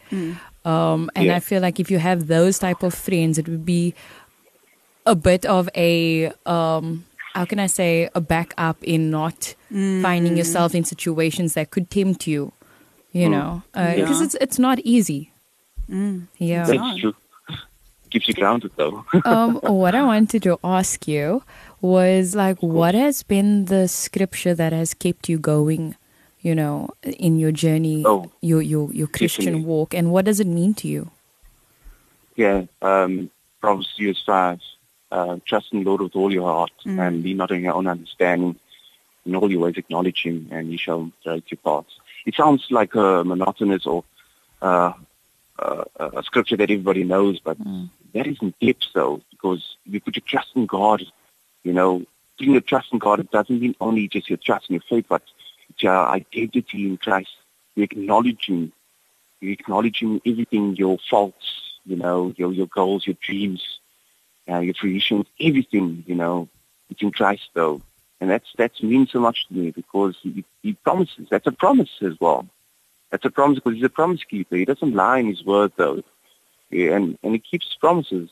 Um, 0.64 1.10
and 1.14 1.26
Yeah. 1.26 1.36
I 1.36 1.40
feel 1.40 1.60
like 1.60 1.78
if 1.80 1.90
you 1.90 1.98
have 1.98 2.26
those 2.26 2.58
type 2.58 2.82
of 2.82 2.94
friends, 2.94 3.38
it 3.38 3.48
would 3.48 3.64
be 3.66 3.94
a 5.06 5.14
bit 5.14 5.44
of 5.44 5.68
a 5.76 6.32
um, 6.46 7.04
how 7.34 7.44
can 7.44 7.58
I 7.58 7.66
say 7.66 8.08
a 8.14 8.20
backup 8.20 8.82
in 8.82 9.10
not 9.10 9.54
finding 9.70 10.36
yourself 10.36 10.74
in 10.74 10.84
situations 10.84 11.54
that 11.54 11.70
could 11.70 11.90
tempt 11.90 12.26
you. 12.26 12.52
You 13.12 13.28
know, 13.28 13.62
because 13.72 14.18
Yeah. 14.20 14.24
it's 14.24 14.34
it's 14.40 14.58
not 14.58 14.78
easy. 14.80 15.30
Yeah. 15.88 16.64
That's 16.66 17.00
true. 17.00 17.14
Keeps 18.10 18.28
you 18.28 18.34
grounded 18.34 18.72
though. 18.76 19.04
um, 19.24 19.56
what 19.62 19.94
I 19.94 20.02
wanted 20.02 20.42
to 20.44 20.58
ask 20.64 21.06
you 21.06 21.42
was 21.80 22.34
like, 22.34 22.58
what 22.62 22.94
has 22.94 23.22
been 23.22 23.66
the 23.66 23.86
scripture 23.88 24.54
that 24.54 24.72
has 24.72 24.94
kept 24.94 25.28
you 25.28 25.38
going? 25.38 25.96
You 26.44 26.54
know, 26.54 26.90
in 27.02 27.38
your 27.38 27.52
journey, 27.52 28.02
Oh, 28.04 28.30
your 28.42 28.60
your 28.60 28.92
your 28.92 29.08
Christian 29.08 29.44
definitely. 29.46 29.64
walk, 29.64 29.94
and 29.94 30.12
what 30.12 30.26
does 30.26 30.40
it 30.40 30.46
mean 30.46 30.74
to 30.74 30.86
you? 30.86 31.10
yeah. 32.36 32.64
Um, 32.82 33.30
Proverbs 33.60 33.88
2 33.96 34.12
5. 34.26 34.60
Uh, 35.10 35.38
trust 35.46 35.72
in 35.72 35.78
the 35.78 35.84
Lord 35.88 36.02
with 36.02 36.16
all 36.16 36.30
your 36.32 36.42
heart 36.52 36.72
and 36.84 37.22
lean 37.22 37.38
not 37.38 37.50
on 37.50 37.62
your 37.62 37.72
own 37.74 37.86
understanding. 37.86 38.56
In 39.24 39.34
all 39.36 39.50
your 39.50 39.60
ways 39.60 39.78
acknowledge 39.78 40.22
him 40.22 40.48
and 40.50 40.68
he 40.68 40.76
shall 40.76 41.10
direct 41.24 41.50
your 41.50 41.60
paths. 41.64 41.94
It 42.26 42.34
sounds 42.34 42.66
like 42.70 42.94
a 42.94 43.24
monotonous 43.24 43.86
or 43.86 44.04
uh, 44.60 44.92
uh, 45.58 45.84
a 45.98 46.22
scripture 46.24 46.58
that 46.58 46.70
everybody 46.70 47.04
knows, 47.04 47.40
but 47.40 47.56
that 48.12 48.26
isn't 48.26 48.58
deep 48.60 48.80
though, 48.92 49.22
because 49.30 49.62
you 49.86 49.98
put 50.00 50.16
your 50.16 50.24
trust 50.26 50.48
in 50.56 50.66
God, 50.66 51.00
you 51.62 51.72
know, 51.72 52.04
putting 52.36 52.52
your 52.52 52.60
trust 52.60 52.88
in 52.92 52.98
God, 52.98 53.20
it 53.20 53.30
doesn't 53.30 53.60
mean 53.60 53.74
only 53.80 54.08
just 54.08 54.28
your 54.28 54.36
trust 54.38 54.68
in 54.68 54.74
your 54.74 54.82
faith, 54.90 55.06
but 55.08 55.22
it's 55.70 55.82
your 55.82 56.06
identity 56.08 56.86
in 56.86 56.96
Christ. 56.96 57.30
You 57.76 57.84
acknowledge 57.84 58.46
Him. 58.46 58.72
You 59.40 59.52
acknowledge 59.52 60.00
Him 60.00 60.20
everything, 60.26 60.76
your 60.76 60.98
faults, 61.10 61.78
you 61.84 61.96
know, 61.96 62.32
your 62.36 62.52
your 62.52 62.66
goals, 62.66 63.06
your 63.06 63.16
dreams, 63.20 63.62
uh, 64.48 64.58
your 64.60 64.74
fruitions, 64.74 65.26
everything, 65.40 66.04
you 66.06 66.14
know, 66.14 66.48
it's 66.90 67.02
in 67.02 67.10
Christ 67.12 67.48
though. 67.54 67.82
And 68.20 68.30
that's 68.30 68.48
that's 68.56 68.82
means 68.82 69.10
so 69.12 69.20
much 69.20 69.46
to 69.48 69.54
me 69.54 69.70
because 69.70 70.16
he, 70.22 70.44
he 70.62 70.72
promises. 70.74 71.28
That's 71.30 71.46
a 71.46 71.52
promise 71.52 71.90
as 72.02 72.14
well. 72.20 72.46
That's 73.10 73.24
a 73.24 73.30
promise 73.30 73.58
because 73.58 73.74
he's 73.74 73.84
a 73.84 73.88
promise 73.90 74.24
keeper. 74.24 74.56
He 74.56 74.64
doesn't 74.64 74.94
lie 74.94 75.18
in 75.18 75.26
his 75.26 75.44
word 75.44 75.72
though. 75.76 76.02
Yeah, 76.70 76.92
and, 76.96 77.18
and 77.22 77.32
he 77.34 77.38
keeps 77.38 77.66
his 77.66 77.76
promises. 77.76 78.30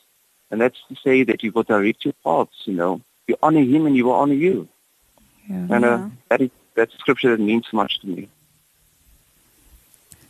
And 0.50 0.60
that's 0.60 0.78
to 0.88 0.96
say 0.96 1.22
that 1.24 1.42
you 1.42 1.52
will 1.52 1.62
direct 1.62 2.04
your 2.04 2.14
paths, 2.24 2.62
you 2.64 2.74
know. 2.74 3.00
You 3.26 3.36
honor 3.42 3.60
him 3.60 3.86
and 3.86 3.94
he 3.94 4.02
will 4.02 4.12
honor 4.12 4.34
you. 4.34 4.68
Yeah. 5.48 5.66
And 5.70 5.84
uh, 5.84 5.98
Yeah. 5.98 6.10
that 6.28 6.40
is 6.42 6.50
that's 6.74 6.94
a 6.94 6.98
scripture 6.98 7.36
that 7.36 7.42
means 7.42 7.66
so 7.70 7.76
much 7.76 8.00
to 8.00 8.06
me. 8.06 8.28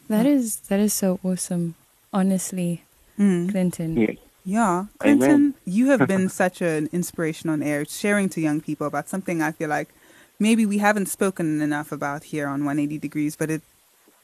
That 0.08 0.26
is 0.26 0.56
that 0.68 0.80
is 0.80 0.92
so 0.92 1.18
awesome. 1.22 1.74
Honestly, 2.12 2.82
Mm. 3.18 3.50
Clinton. 3.50 3.96
Yeah. 3.96 4.12
Yeah, 4.44 4.86
Amen. 5.04 5.18
Clinton, 5.18 5.54
you 5.64 5.90
have 5.90 6.08
been 6.08 6.28
such 6.42 6.60
an 6.60 6.88
inspiration 6.92 7.48
on 7.48 7.62
air, 7.62 7.84
sharing 7.84 8.28
to 8.30 8.40
young 8.40 8.60
people 8.60 8.86
about 8.88 9.08
something 9.08 9.40
I 9.40 9.52
feel 9.52 9.68
like 9.68 9.88
maybe 10.40 10.66
we 10.66 10.78
haven't 10.78 11.06
spoken 11.06 11.60
enough 11.62 11.92
about 11.92 12.24
here 12.24 12.48
on 12.48 12.64
180 12.64 12.98
Degrees, 12.98 13.36
but 13.36 13.50
it 13.50 13.62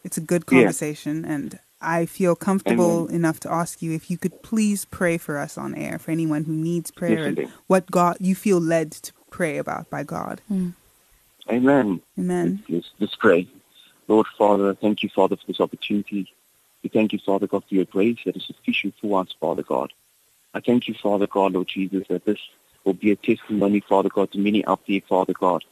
it's 0.04 0.18
a 0.18 0.20
good 0.20 0.42
Yeah. 0.50 0.58
conversation, 0.58 1.24
and 1.24 1.58
I 1.80 2.06
feel 2.06 2.34
comfortable 2.34 3.06
enough 3.08 3.38
to 3.40 3.52
ask 3.52 3.80
you 3.82 3.92
if 3.92 4.10
you 4.10 4.18
could 4.18 4.42
please 4.42 4.84
pray 4.86 5.18
for 5.18 5.38
us 5.38 5.56
on 5.56 5.74
air 5.74 5.98
for 5.98 6.10
anyone 6.10 6.44
who 6.44 6.52
needs 6.52 6.90
prayer 6.90 7.22
and 7.28 7.38
what 7.68 7.88
God 7.90 8.16
you 8.18 8.34
feel 8.34 8.58
led 8.60 8.90
to 9.06 9.12
pray 9.30 9.58
about 9.58 9.88
by 9.90 10.02
God. 10.02 10.40
Amen. 11.50 12.00
Amen. 12.18 12.62
Let's, 12.68 12.90
let's 12.98 13.16
pray. 13.16 13.48
Lord 14.06 14.26
Father, 14.36 14.74
thank 14.74 15.02
you, 15.02 15.08
Father, 15.08 15.36
for 15.36 15.46
this 15.46 15.60
opportunity. 15.60 16.32
We 16.82 16.90
thank 16.90 17.12
you, 17.12 17.18
Father 17.18 17.46
God, 17.46 17.64
for 17.68 17.74
your 17.74 17.84
grace 17.84 18.18
that 18.24 18.36
is 18.36 18.44
sufficient 18.44 18.94
for 19.00 19.20
us, 19.20 19.34
Father 19.40 19.62
God. 19.62 19.92
I 20.54 20.60
thank 20.60 20.88
you, 20.88 20.94
Father 20.94 21.26
God, 21.26 21.52
Lord 21.52 21.68
Jesus, 21.68 22.06
that 22.08 22.24
this 22.24 22.38
will 22.84 22.94
be 22.94 23.10
a 23.10 23.16
testimony, 23.16 23.80
Father 23.80 24.08
God, 24.08 24.32
to 24.32 24.38
many 24.38 24.64
out 24.66 24.80
there, 24.88 25.00
Father 25.08 25.32
God. 25.32 25.64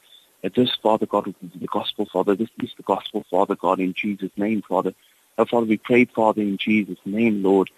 That 0.42 0.54
this, 0.54 0.74
Father 0.82 1.06
God, 1.06 1.26
will 1.26 1.34
be 1.40 1.58
the 1.58 1.66
gospel, 1.66 2.06
Father. 2.06 2.34
This 2.34 2.50
is 2.62 2.70
the 2.76 2.82
gospel, 2.82 3.24
Father 3.30 3.56
God, 3.56 3.80
in 3.80 3.94
Jesus' 3.94 4.30
name, 4.36 4.62
Father. 4.62 4.94
Oh, 5.38 5.44
Father, 5.44 5.66
we 5.66 5.76
pray, 5.78 6.04
Father, 6.04 6.42
in 6.42 6.56
Jesus' 6.56 6.98
name, 7.04 7.42
Lord, 7.42 7.70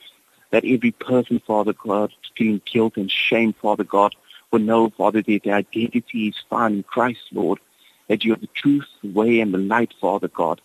that 0.50 0.64
every 0.64 0.92
person, 0.92 1.40
Father 1.40 1.72
God, 1.72 2.12
feeling 2.36 2.62
guilt 2.64 2.96
and 2.96 3.10
shame, 3.10 3.52
Father 3.52 3.84
God, 3.84 4.14
will 4.50 4.60
know, 4.60 4.90
Father, 4.90 5.22
that 5.22 5.42
their 5.44 5.54
identity 5.54 6.28
is 6.28 6.36
found 6.48 6.76
in 6.76 6.82
Christ, 6.82 7.20
Lord, 7.32 7.60
that 8.08 8.24
you 8.24 8.32
are 8.32 8.36
the 8.36 8.48
truth, 8.48 8.86
the 9.02 9.12
way, 9.12 9.40
and 9.40 9.54
the 9.54 9.58
light, 9.58 9.94
Father 10.00 10.28
God. 10.28 10.60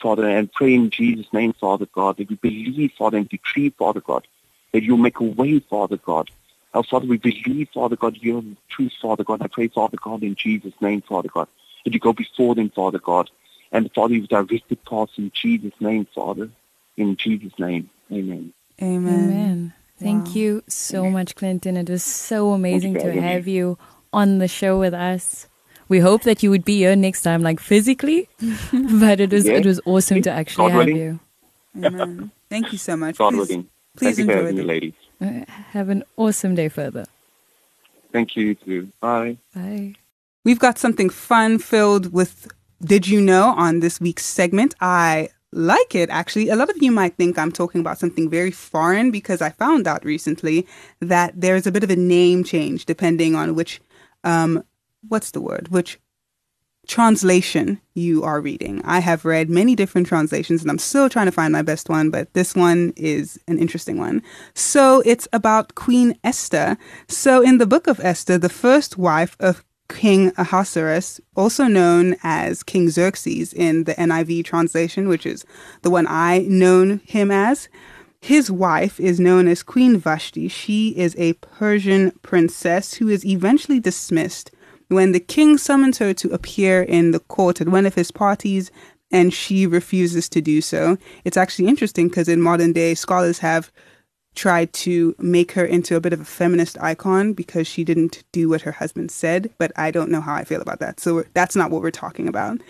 Father, 0.00 0.28
and 0.28 0.52
pray 0.52 0.74
in 0.74 0.90
Jesus' 0.90 1.32
name, 1.32 1.52
Father 1.54 1.86
God, 1.92 2.18
that 2.18 2.28
we 2.28 2.36
believe, 2.36 2.92
Father, 2.96 3.18
and 3.18 3.28
decree, 3.28 3.70
Father 3.70 4.00
God, 4.00 4.26
that 4.72 4.82
you'll 4.82 4.96
make 4.96 5.18
a 5.18 5.24
way, 5.24 5.58
Father 5.58 5.96
God. 5.96 6.30
Oh, 6.74 6.82
Father, 6.82 7.06
we 7.06 7.16
believe, 7.16 7.68
Father 7.74 7.96
God, 7.96 8.18
you're 8.20 8.42
the 8.42 8.56
truth, 8.68 8.92
Father 9.00 9.24
God. 9.24 9.42
I 9.42 9.48
pray, 9.48 9.68
Father 9.68 9.96
God, 10.00 10.22
in 10.22 10.34
Jesus' 10.36 10.74
name, 10.80 11.02
Father 11.02 11.28
God, 11.28 11.48
that 11.84 11.92
you 11.92 11.98
go 11.98 12.12
before 12.12 12.54
them, 12.54 12.70
Father 12.70 12.98
God. 12.98 13.30
And, 13.72 13.90
Father, 13.92 14.14
you've 14.14 14.28
directed 14.28 14.84
paths 14.84 15.12
in 15.16 15.32
Jesus' 15.34 15.72
name, 15.80 16.06
Father. 16.14 16.50
In 16.96 17.16
Jesus' 17.16 17.58
name, 17.58 17.90
amen. 18.12 18.52
Amen. 18.80 18.94
Amen. 19.08 19.72
Thank 19.98 20.26
Wow. 20.26 20.32
you 20.34 20.62
so 20.68 21.10
much, 21.10 21.34
Clinton. 21.34 21.76
It 21.76 21.90
was 21.90 22.04
so 22.04 22.52
amazing 22.52 22.94
to 22.94 23.00
having 23.00 23.22
me. 23.22 23.28
have 23.28 23.48
you 23.48 23.78
on 24.12 24.38
the 24.38 24.46
show 24.48 24.78
with 24.78 24.94
us. 24.94 25.47
We 25.88 26.00
hope 26.00 26.22
that 26.22 26.42
you 26.42 26.50
would 26.50 26.64
be 26.64 26.76
here 26.78 26.94
next 26.96 27.22
time, 27.22 27.42
like 27.42 27.60
physically, 27.60 28.28
but 28.72 29.20
it 29.20 29.30
was 29.32 29.46
Yeah. 29.46 29.54
it 29.54 29.66
was 29.66 29.80
awesome 29.86 30.22
to 30.22 30.30
actually 30.30 30.70
God 30.70 30.72
have 30.72 30.86
willing. 30.86 30.96
you. 30.96 31.20
Amen. 31.84 32.30
Thank 32.50 32.72
you 32.72 32.78
so 32.78 32.96
much. 32.96 33.16
God 33.18 33.30
please, 33.34 33.48
willing. 33.48 33.68
please 33.96 34.16
Thank 34.16 34.28
enjoy 34.30 34.34
having 34.42 34.56
me, 34.56 34.60
the 34.62 34.66
ladies. 34.66 34.94
Uh, 35.20 35.44
Have 35.72 35.88
an 35.88 36.02
awesome 36.16 36.54
day 36.54 36.68
further. 36.68 37.04
Thank 38.12 38.36
you, 38.36 38.54
too. 38.54 38.90
Bye. 39.00 39.36
Bye. 39.54 39.94
We've 40.44 40.58
got 40.58 40.78
something 40.78 41.10
fun 41.10 41.58
filled 41.58 42.12
with 42.12 42.48
Did 42.82 43.06
You 43.06 43.20
Know 43.20 43.48
on 43.56 43.80
this 43.80 44.00
week's 44.00 44.24
segment. 44.24 44.74
I 44.80 45.28
like 45.52 45.94
it 45.94 46.08
actually. 46.10 46.48
A 46.50 46.56
lot 46.56 46.68
of 46.70 46.76
you 46.82 46.90
might 46.92 47.16
think 47.16 47.38
I'm 47.38 47.52
talking 47.52 47.80
about 47.80 47.98
something 47.98 48.28
very 48.30 48.50
foreign 48.50 49.10
because 49.10 49.40
I 49.42 49.50
found 49.50 49.86
out 49.86 50.04
recently 50.04 50.66
that 51.00 51.32
there's 51.40 51.66
a 51.66 51.72
bit 51.72 51.84
of 51.84 51.90
a 51.90 51.96
name 51.96 52.44
change 52.44 52.84
depending 52.86 53.34
on 53.34 53.54
which, 53.54 53.80
um, 54.24 54.62
what's 55.06 55.30
the 55.30 55.40
word? 55.40 55.68
Which 55.68 55.98
translation 56.88 57.80
you 57.94 58.24
are 58.24 58.40
reading. 58.40 58.80
I 58.82 59.00
have 59.00 59.24
read 59.24 59.50
many 59.50 59.76
different 59.76 60.06
translations 60.06 60.62
and 60.62 60.70
I'm 60.70 60.78
still 60.78 61.08
trying 61.08 61.26
to 61.26 61.32
find 61.32 61.52
my 61.52 61.62
best 61.62 61.88
one, 61.88 62.10
but 62.10 62.32
this 62.32 62.54
one 62.54 62.94
is 62.96 63.38
an 63.46 63.58
interesting 63.58 63.98
one. 63.98 64.22
So 64.54 65.02
it's 65.04 65.28
about 65.32 65.74
Queen 65.74 66.18
Esther. 66.24 66.78
So 67.06 67.42
in 67.42 67.58
the 67.58 67.66
book 67.66 67.86
of 67.86 68.00
Esther, 68.00 68.38
the 68.38 68.48
first 68.48 68.96
wife 68.96 69.36
of 69.38 69.64
King 69.88 70.32
Ahasuerus, 70.36 71.20
also 71.36 71.64
known 71.64 72.16
as 72.22 72.62
King 72.62 72.90
Xerxes 72.90 73.52
in 73.52 73.84
the 73.84 73.94
NIV 73.94 74.44
translation, 74.44 75.08
which 75.08 75.26
is 75.26 75.44
the 75.82 75.90
one 75.90 76.06
I 76.08 76.40
known 76.48 77.00
him 77.04 77.30
as, 77.30 77.68
his 78.20 78.50
wife 78.50 78.98
is 78.98 79.20
known 79.20 79.46
as 79.46 79.62
Queen 79.62 79.96
Vashti. 79.96 80.48
She 80.48 80.88
is 80.90 81.14
a 81.18 81.34
Persian 81.34 82.10
princess 82.22 82.94
who 82.94 83.08
is 83.08 83.24
eventually 83.24 83.78
dismissed 83.78 84.50
when 84.88 85.12
the 85.12 85.20
king 85.20 85.58
summons 85.58 85.98
her 85.98 86.12
to 86.14 86.30
appear 86.30 86.82
in 86.82 87.12
the 87.12 87.20
court 87.20 87.60
at 87.60 87.68
one 87.68 87.86
of 87.86 87.94
his 87.94 88.10
parties 88.10 88.70
and 89.10 89.32
she 89.32 89.66
refuses 89.66 90.28
to 90.28 90.40
do 90.40 90.60
so. 90.60 90.98
It's 91.24 91.36
actually 91.36 91.68
interesting 91.68 92.08
because 92.08 92.28
in 92.28 92.42
modern 92.42 92.72
day, 92.72 92.94
scholars 92.94 93.38
have 93.38 93.70
tried 94.34 94.72
to 94.72 95.14
make 95.18 95.52
her 95.52 95.64
into 95.64 95.96
a 95.96 96.00
bit 96.00 96.12
of 96.12 96.20
a 96.20 96.24
feminist 96.24 96.80
icon 96.80 97.32
because 97.32 97.66
she 97.66 97.84
didn't 97.84 98.22
do 98.32 98.48
what 98.48 98.62
her 98.62 98.72
husband 98.72 99.10
said, 99.10 99.50
but 99.58 99.72
I 99.76 99.90
don't 99.90 100.10
know 100.10 100.20
how 100.20 100.34
I 100.34 100.44
feel 100.44 100.60
about 100.60 100.78
that. 100.80 101.00
So 101.00 101.24
that's 101.34 101.56
not 101.56 101.70
what 101.70 101.82
we're 101.82 101.90
talking 101.90 102.28
about. 102.28 102.60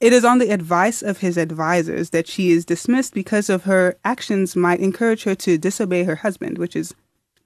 It 0.00 0.12
is 0.12 0.24
on 0.24 0.38
the 0.38 0.50
advice 0.50 1.02
of 1.02 1.18
his 1.18 1.36
advisors 1.36 2.10
that 2.10 2.28
she 2.28 2.52
is 2.52 2.64
dismissed 2.64 3.14
because 3.14 3.50
of 3.50 3.64
her 3.64 3.96
actions 4.04 4.54
might 4.54 4.78
encourage 4.78 5.24
her 5.24 5.34
to 5.36 5.58
disobey 5.58 6.04
her 6.04 6.16
husband, 6.16 6.56
which 6.56 6.76
is 6.76 6.94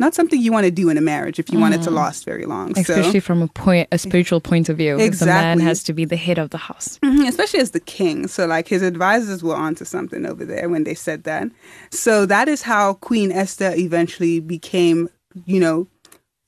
not 0.03 0.15
something 0.15 0.41
you 0.41 0.53
want 0.53 0.67
to 0.67 0.71
do 0.83 0.89
in 0.91 0.97
a 0.99 1.01
marriage 1.01 1.39
if 1.39 1.51
you 1.53 1.59
want 1.59 1.75
it 1.77 1.83
to 1.83 1.91
last 1.91 2.25
very 2.25 2.45
long. 2.45 2.67
Especially 2.79 3.21
so, 3.21 3.27
from 3.29 3.41
a 3.41 3.49
point, 3.49 3.89
a 3.93 3.99
spiritual 3.99 4.41
point 4.41 4.69
of 4.69 4.77
view. 4.77 4.99
If 4.99 5.21
The 5.21 5.27
man 5.27 5.59
Exactly. 5.59 5.65
has 5.65 5.83
to 5.85 5.93
be 5.93 6.05
the 6.05 6.21
head 6.27 6.39
of 6.39 6.51
the 6.51 6.59
house. 6.69 6.99
Mhm, 7.03 7.27
especially 7.29 7.61
as 7.61 7.71
the 7.71 7.81
king. 7.99 8.27
So, 8.27 8.47
like, 8.47 8.67
his 8.69 8.83
advisors 8.83 9.41
were 9.43 9.55
onto 9.67 9.85
something 9.85 10.27
over 10.27 10.45
there 10.45 10.69
when 10.69 10.85
they 10.85 10.95
said 10.95 11.25
that. 11.25 11.45
So, 11.91 12.27
that 12.27 12.49
is 12.49 12.63
how 12.63 12.95
Queen 12.95 13.31
Esther 13.33 13.73
eventually 13.77 14.41
became, 14.41 15.09
you 15.47 15.61
know, 15.61 15.87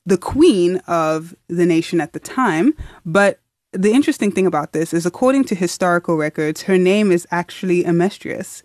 the 0.05 0.17
queen 0.17 0.71
of 0.87 1.35
the 1.47 1.65
nation 1.65 1.99
at 2.01 2.13
the 2.13 2.19
time. 2.19 2.73
But 3.05 3.39
the 3.71 3.91
interesting 3.91 4.31
thing 4.31 4.45
about 4.45 4.73
this 4.73 4.93
is, 4.93 5.05
according 5.05 5.45
to 5.45 5.55
historical 5.55 6.15
records, 6.15 6.63
her 6.63 6.77
name 6.77 7.11
is 7.11 7.25
actually 7.31 7.83
Amestrius. 7.85 8.63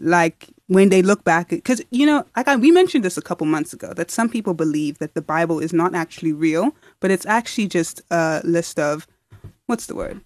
Like 0.00 0.48
when 0.68 0.88
they 0.88 1.02
look 1.02 1.24
back, 1.24 1.48
because 1.48 1.82
you 1.90 2.06
know, 2.06 2.24
like 2.36 2.48
I, 2.48 2.56
we 2.56 2.70
mentioned 2.70 3.04
this 3.04 3.18
a 3.18 3.22
couple 3.22 3.46
months 3.46 3.72
ago, 3.72 3.92
that 3.94 4.10
some 4.10 4.28
people 4.28 4.54
believe 4.54 4.98
that 4.98 5.14
the 5.14 5.22
Bible 5.22 5.58
is 5.58 5.72
not 5.72 5.94
actually 5.94 6.32
real, 6.32 6.74
but 7.00 7.10
it's 7.10 7.26
actually 7.26 7.66
just 7.66 8.00
a 8.10 8.40
list 8.44 8.78
of 8.78 9.06
what's 9.66 9.86
the 9.86 9.94
word? 9.94 10.20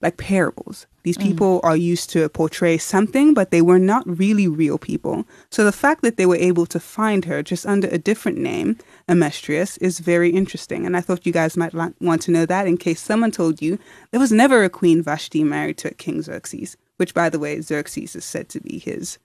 like 0.00 0.16
parables. 0.16 0.86
These 1.02 1.18
mm. 1.18 1.22
people 1.22 1.60
are 1.64 1.76
used 1.76 2.10
to 2.10 2.28
portray 2.28 2.78
something, 2.78 3.34
but 3.34 3.50
they 3.50 3.62
were 3.62 3.78
not 3.78 4.06
really 4.06 4.46
real 4.46 4.78
people. 4.78 5.26
So 5.50 5.64
the 5.64 5.72
fact 5.72 6.02
that 6.02 6.16
they 6.16 6.26
were 6.26 6.36
able 6.36 6.66
to 6.66 6.78
find 6.78 7.24
her 7.24 7.42
just 7.42 7.66
under 7.66 7.88
a 7.88 7.98
different 7.98 8.38
name, 8.38 8.78
Amestrius, 9.08 9.76
is 9.78 9.98
very 9.98 10.30
interesting. 10.30 10.86
And 10.86 10.96
I 10.96 11.00
thought 11.00 11.26
you 11.26 11.32
guys 11.32 11.56
might 11.56 11.74
li- 11.74 11.94
want 12.00 12.22
to 12.22 12.30
know 12.30 12.46
that 12.46 12.66
in 12.66 12.76
case 12.76 13.00
someone 13.00 13.32
told 13.32 13.60
you 13.60 13.78
there 14.10 14.20
was 14.20 14.32
never 14.32 14.62
a 14.62 14.70
Queen 14.70 15.02
Vashti 15.02 15.42
married 15.42 15.78
to 15.78 15.88
a 15.88 15.94
King 15.94 16.22
Xerxes, 16.22 16.76
which, 16.96 17.14
by 17.14 17.28
the 17.28 17.38
way, 17.38 17.60
Xerxes 17.60 18.14
is 18.14 18.24
said 18.24 18.48
to 18.50 18.60
be 18.60 18.78
his 18.78 19.18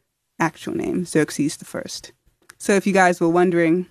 actual 0.44 0.76
name, 0.76 1.06
Xerxes 1.06 1.58
the 1.58 1.66
First. 1.66 2.12
So 2.58 2.74
if 2.74 2.86
you 2.86 2.94
guys 2.94 3.20
were 3.20 3.30
wondering, 3.30 3.88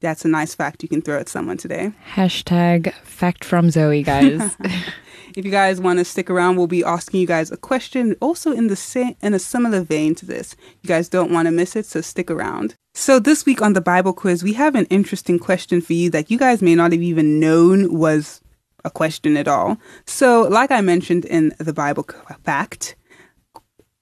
that's 0.00 0.24
a 0.24 0.28
nice 0.28 0.54
fact 0.54 0.82
you 0.82 0.88
can 0.88 1.02
throw 1.02 1.18
at 1.18 1.28
someone 1.28 1.56
today. 1.56 1.92
Hashtag 2.14 2.92
fact 3.02 3.44
from 3.44 3.70
Zoe, 3.70 4.02
guys. 4.02 4.56
If 5.36 5.44
you 5.44 5.50
guys 5.50 5.82
want 5.82 5.98
to 5.98 6.04
stick 6.04 6.30
around, 6.30 6.56
we'll 6.56 6.66
be 6.66 6.82
asking 6.82 7.20
you 7.20 7.26
guys 7.26 7.52
a 7.52 7.58
question 7.58 8.16
also 8.22 8.52
in 8.52 8.68
the 8.68 8.76
same 8.76 9.16
in 9.20 9.34
a 9.34 9.38
similar 9.38 9.82
vein 9.82 10.14
to 10.14 10.24
this. 10.24 10.56
You 10.80 10.88
guys 10.88 11.10
don't 11.10 11.30
want 11.30 11.44
to 11.44 11.52
miss 11.52 11.76
it, 11.76 11.84
so 11.84 12.00
stick 12.00 12.30
around. 12.30 12.74
So 12.94 13.18
this 13.18 13.44
week 13.44 13.60
on 13.60 13.74
the 13.74 13.82
Bible 13.82 14.14
quiz, 14.14 14.42
we 14.42 14.54
have 14.54 14.74
an 14.74 14.86
interesting 14.86 15.38
question 15.38 15.82
for 15.82 15.92
you 15.92 16.08
that 16.08 16.30
you 16.30 16.38
guys 16.38 16.62
may 16.62 16.74
not 16.74 16.92
have 16.92 17.02
even 17.02 17.38
known 17.38 17.98
was 17.98 18.40
a 18.82 18.90
question 18.90 19.36
at 19.36 19.46
all. 19.46 19.76
So, 20.06 20.48
like 20.48 20.70
I 20.70 20.80
mentioned 20.80 21.26
in 21.26 21.54
the 21.58 21.74
Bible 21.74 22.06
fact, 22.42 22.96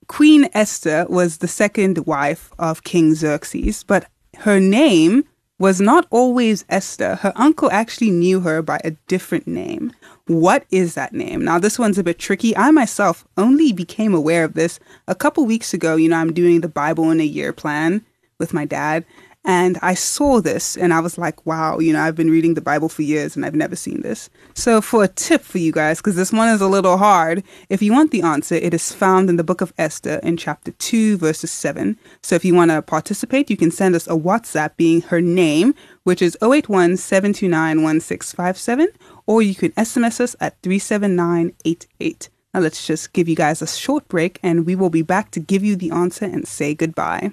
Queen 0.08 0.48
Esther 0.54 1.06
was 1.08 1.38
the 1.38 1.48
second 1.48 2.06
wife 2.06 2.52
of 2.58 2.84
King 2.84 3.14
Xerxes, 3.14 3.82
but 3.84 4.06
her 4.38 4.60
name 4.60 5.24
was 5.58 5.80
not 5.80 6.06
always 6.10 6.64
Esther. 6.68 7.16
Her 7.16 7.32
uncle 7.36 7.70
actually 7.70 8.10
knew 8.10 8.40
her 8.40 8.60
by 8.60 8.80
a 8.84 8.92
different 9.06 9.46
name. 9.46 9.92
What 10.26 10.64
is 10.70 10.94
that 10.94 11.12
name? 11.12 11.44
Now, 11.44 11.58
this 11.58 11.78
one's 11.78 11.98
a 11.98 12.02
bit 12.02 12.18
tricky. 12.18 12.56
I 12.56 12.70
myself 12.70 13.26
only 13.36 13.72
became 13.72 14.14
aware 14.14 14.44
of 14.44 14.54
this 14.54 14.80
a 15.06 15.14
couple 15.14 15.46
weeks 15.46 15.72
ago. 15.72 15.96
You 15.96 16.08
know, 16.08 16.16
I'm 16.16 16.32
doing 16.32 16.60
the 16.60 16.68
Bible 16.68 17.10
in 17.10 17.20
a 17.20 17.24
year 17.24 17.52
plan 17.52 18.04
with 18.38 18.52
my 18.52 18.64
dad, 18.64 19.04
and 19.44 19.78
I 19.82 19.92
saw 19.92 20.40
this 20.40 20.76
and 20.76 20.94
I 20.94 21.00
was 21.00 21.18
like, 21.18 21.44
wow, 21.44 21.78
you 21.78 21.92
know, 21.92 22.00
I've 22.00 22.16
been 22.16 22.30
reading 22.30 22.54
the 22.54 22.62
Bible 22.62 22.88
for 22.88 23.02
years 23.02 23.36
and 23.36 23.44
I've 23.44 23.54
never 23.54 23.76
seen 23.76 24.00
this. 24.00 24.30
So, 24.54 24.80
for 24.80 25.04
a 25.04 25.08
tip 25.08 25.42
for 25.42 25.58
you 25.58 25.70
guys, 25.70 25.98
because 25.98 26.16
this 26.16 26.32
one 26.32 26.48
is 26.48 26.62
a 26.62 26.66
little 26.68 26.96
hard, 26.96 27.44
if 27.68 27.82
you 27.82 27.92
want 27.92 28.10
the 28.10 28.22
answer, 28.22 28.54
it 28.54 28.72
is 28.72 28.92
found 28.92 29.28
in 29.28 29.36
the 29.36 29.44
book 29.44 29.60
of 29.60 29.74
Esther 29.76 30.18
in 30.22 30.38
chapter 30.38 30.70
2, 30.72 31.18
verses 31.18 31.50
7. 31.50 31.98
So, 32.22 32.34
if 32.36 32.44
you 32.44 32.54
want 32.54 32.70
to 32.70 32.80
participate, 32.80 33.50
you 33.50 33.56
can 33.58 33.70
send 33.70 33.94
us 33.94 34.06
a 34.06 34.10
WhatsApp 34.10 34.76
being 34.78 35.02
her 35.02 35.20
name, 35.20 35.74
which 36.04 36.22
is 36.22 36.38
081 36.42 36.96
729 36.96 37.82
1657, 37.82 38.88
or 39.26 39.42
you 39.42 39.54
can 39.54 39.72
SMS 39.72 40.20
us 40.20 40.34
at 40.40 40.60
37988. 40.62 42.30
Now, 42.54 42.60
let's 42.60 42.86
just 42.86 43.12
give 43.12 43.28
you 43.28 43.36
guys 43.36 43.60
a 43.60 43.66
short 43.66 44.08
break 44.08 44.38
and 44.42 44.64
we 44.64 44.74
will 44.74 44.90
be 44.90 45.02
back 45.02 45.32
to 45.32 45.40
give 45.40 45.64
you 45.64 45.76
the 45.76 45.90
answer 45.90 46.24
and 46.24 46.46
say 46.46 46.74
goodbye. 46.74 47.32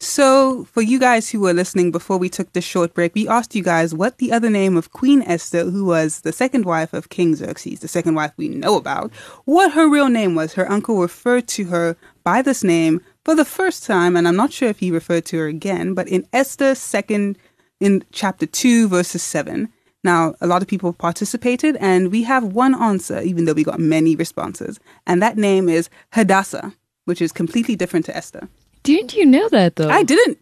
So, 0.00 0.64
for 0.64 0.82
you 0.82 0.98
guys 0.98 1.30
who 1.30 1.40
were 1.40 1.54
listening 1.54 1.90
before 1.90 2.18
we 2.18 2.28
took 2.28 2.52
this 2.52 2.64
short 2.64 2.94
break, 2.94 3.14
we 3.14 3.28
asked 3.28 3.54
you 3.54 3.62
guys 3.62 3.94
what 3.94 4.18
the 4.18 4.32
other 4.32 4.50
name 4.50 4.76
of 4.76 4.92
Queen 4.92 5.22
Esther, 5.22 5.64
who 5.64 5.84
was 5.84 6.20
the 6.20 6.32
second 6.32 6.64
wife 6.64 6.92
of 6.92 7.08
King 7.08 7.34
Xerxes, 7.34 7.80
the 7.80 7.88
second 7.88 8.14
wife 8.14 8.32
we 8.36 8.48
know 8.48 8.76
about, 8.76 9.12
what 9.44 9.72
her 9.72 9.88
real 9.88 10.08
name 10.08 10.34
was. 10.34 10.54
Her 10.54 10.70
uncle 10.70 11.00
referred 11.00 11.48
to 11.48 11.64
her 11.66 11.96
by 12.22 12.42
this 12.42 12.62
name 12.62 13.00
for 13.24 13.34
the 13.34 13.44
first 13.44 13.86
time, 13.86 14.16
and 14.16 14.28
I'm 14.28 14.36
not 14.36 14.52
sure 14.52 14.68
if 14.68 14.80
he 14.80 14.90
referred 14.90 15.24
to 15.26 15.38
her 15.38 15.46
again, 15.46 15.94
but 15.94 16.08
in 16.08 16.26
Esther 16.32 16.74
second 16.74 17.38
in 17.80 18.04
chapter 18.12 18.46
2, 18.46 18.88
verses 18.88 19.22
7. 19.22 19.68
Now, 20.02 20.34
a 20.40 20.46
lot 20.46 20.60
of 20.60 20.68
people 20.68 20.92
participated, 20.92 21.76
and 21.80 22.12
we 22.12 22.24
have 22.24 22.44
one 22.44 22.74
answer, 22.74 23.20
even 23.22 23.46
though 23.46 23.54
we 23.54 23.64
got 23.64 23.80
many 23.80 24.16
responses, 24.16 24.78
and 25.06 25.22
that 25.22 25.38
name 25.38 25.68
is 25.68 25.88
Hadassah, 26.12 26.74
which 27.06 27.22
is 27.22 27.32
completely 27.32 27.74
different 27.74 28.04
to 28.06 28.16
Esther. 28.16 28.48
Didn't 28.84 29.14
you 29.16 29.26
know 29.26 29.48
that 29.48 29.76
though? 29.76 29.88
I 29.90 30.02
didn't. 30.04 30.38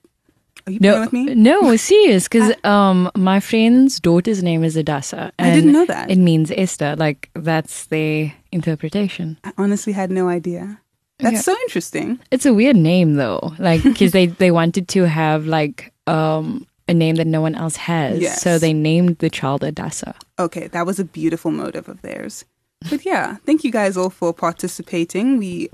Are 0.66 0.70
you 0.72 0.78
playing 0.78 0.94
No, 0.94 1.00
with 1.00 1.12
me? 1.12 1.34
no, 1.34 1.76
serious. 1.90 2.28
Because 2.28 2.52
um, 2.64 3.10
my 3.16 3.40
friend's 3.40 3.98
daughter's 3.98 4.42
name 4.42 4.62
is 4.62 4.76
Adasa. 4.76 5.32
I 5.38 5.50
didn't 5.54 5.72
know 5.72 5.86
that. 5.86 6.10
It 6.10 6.18
means 6.18 6.52
Esther. 6.54 6.94
Like 6.96 7.30
that's 7.34 7.86
the 7.86 8.30
interpretation. 8.52 9.38
I 9.42 9.52
honestly 9.58 9.92
had 9.92 10.10
no 10.10 10.28
idea. 10.28 10.78
That's 11.18 11.34
Yeah. 11.34 11.40
so 11.40 11.52
interesting. 11.62 12.18
It's 12.30 12.46
a 12.46 12.52
weird 12.54 12.76
name 12.76 13.14
though. 13.14 13.54
Like 13.58 13.82
because 13.82 14.12
they 14.12 14.26
they 14.26 14.50
wanted 14.50 14.86
to 14.88 15.08
have 15.08 15.46
like 15.46 15.92
um 16.06 16.66
a 16.88 16.94
name 16.94 17.14
that 17.16 17.26
no 17.28 17.40
one 17.40 17.54
else 17.54 17.76
has. 17.76 18.20
Yes. 18.20 18.42
So 18.42 18.58
they 18.58 18.72
named 18.72 19.18
the 19.18 19.30
child 19.30 19.62
Adasa. 19.62 20.14
Okay, 20.38 20.66
that 20.68 20.84
was 20.86 20.98
a 20.98 21.04
beautiful 21.04 21.50
motive 21.52 21.88
of 21.88 22.02
theirs. 22.02 22.44
But 22.90 23.04
yeah, 23.04 23.36
thank 23.46 23.62
you 23.62 23.70
guys 23.70 23.96
all 23.96 24.10
for 24.10 24.32
participating. 24.34 25.38
We 25.38 25.70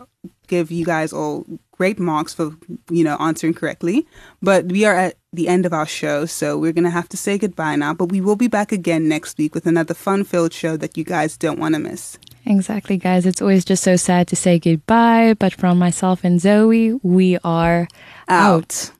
give 0.48 0.70
you 0.70 0.84
guys 0.84 1.12
all 1.12 1.46
great 1.78 1.98
marks 1.98 2.34
for, 2.34 2.50
you 2.90 3.04
know, 3.04 3.16
answering 3.18 3.54
correctly. 3.54 4.06
But 4.42 4.66
we 4.66 4.84
are 4.84 4.94
at 4.94 5.14
the 5.32 5.48
end 5.48 5.64
of 5.64 5.72
our 5.72 5.86
show, 5.86 6.26
so 6.26 6.58
we're 6.58 6.72
going 6.72 6.84
to 6.84 6.90
have 6.90 7.08
to 7.10 7.16
say 7.16 7.38
goodbye 7.38 7.76
now. 7.76 7.94
But 7.94 8.10
we 8.10 8.20
will 8.20 8.36
be 8.36 8.48
back 8.48 8.72
again 8.72 9.08
next 9.08 9.38
week 9.38 9.54
with 9.54 9.64
another 9.64 9.94
fun 9.94 10.24
filled 10.24 10.52
show 10.52 10.76
that 10.76 10.98
you 10.98 11.04
guys 11.04 11.36
don't 11.36 11.58
want 11.58 11.74
to 11.76 11.80
miss. 11.80 12.18
Exactly, 12.44 12.96
guys. 12.96 13.24
It's 13.26 13.40
always 13.40 13.64
just 13.64 13.82
so 13.82 13.96
sad 13.96 14.26
to 14.28 14.36
say 14.36 14.58
goodbye, 14.58 15.34
but 15.38 15.54
from 15.54 15.78
myself 15.78 16.24
and 16.24 16.40
Zoe, 16.40 16.94
we 17.02 17.38
are 17.44 17.88
out. 18.28 18.90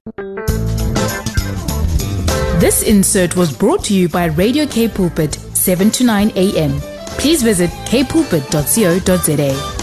This 2.61 2.83
insert 2.83 3.37
was 3.37 3.57
brought 3.57 3.85
to 3.85 3.95
you 3.95 4.09
by 4.09 4.27
Radio 4.27 4.67
K 4.67 4.89
Pulpit, 4.89 5.35
7 5.35 5.91
to 5.93 6.05
9 6.05 6.33
a.m. 6.37 6.79
Please 7.19 7.43
visit 7.43 7.71
kpulpit.co.za. 7.91 9.78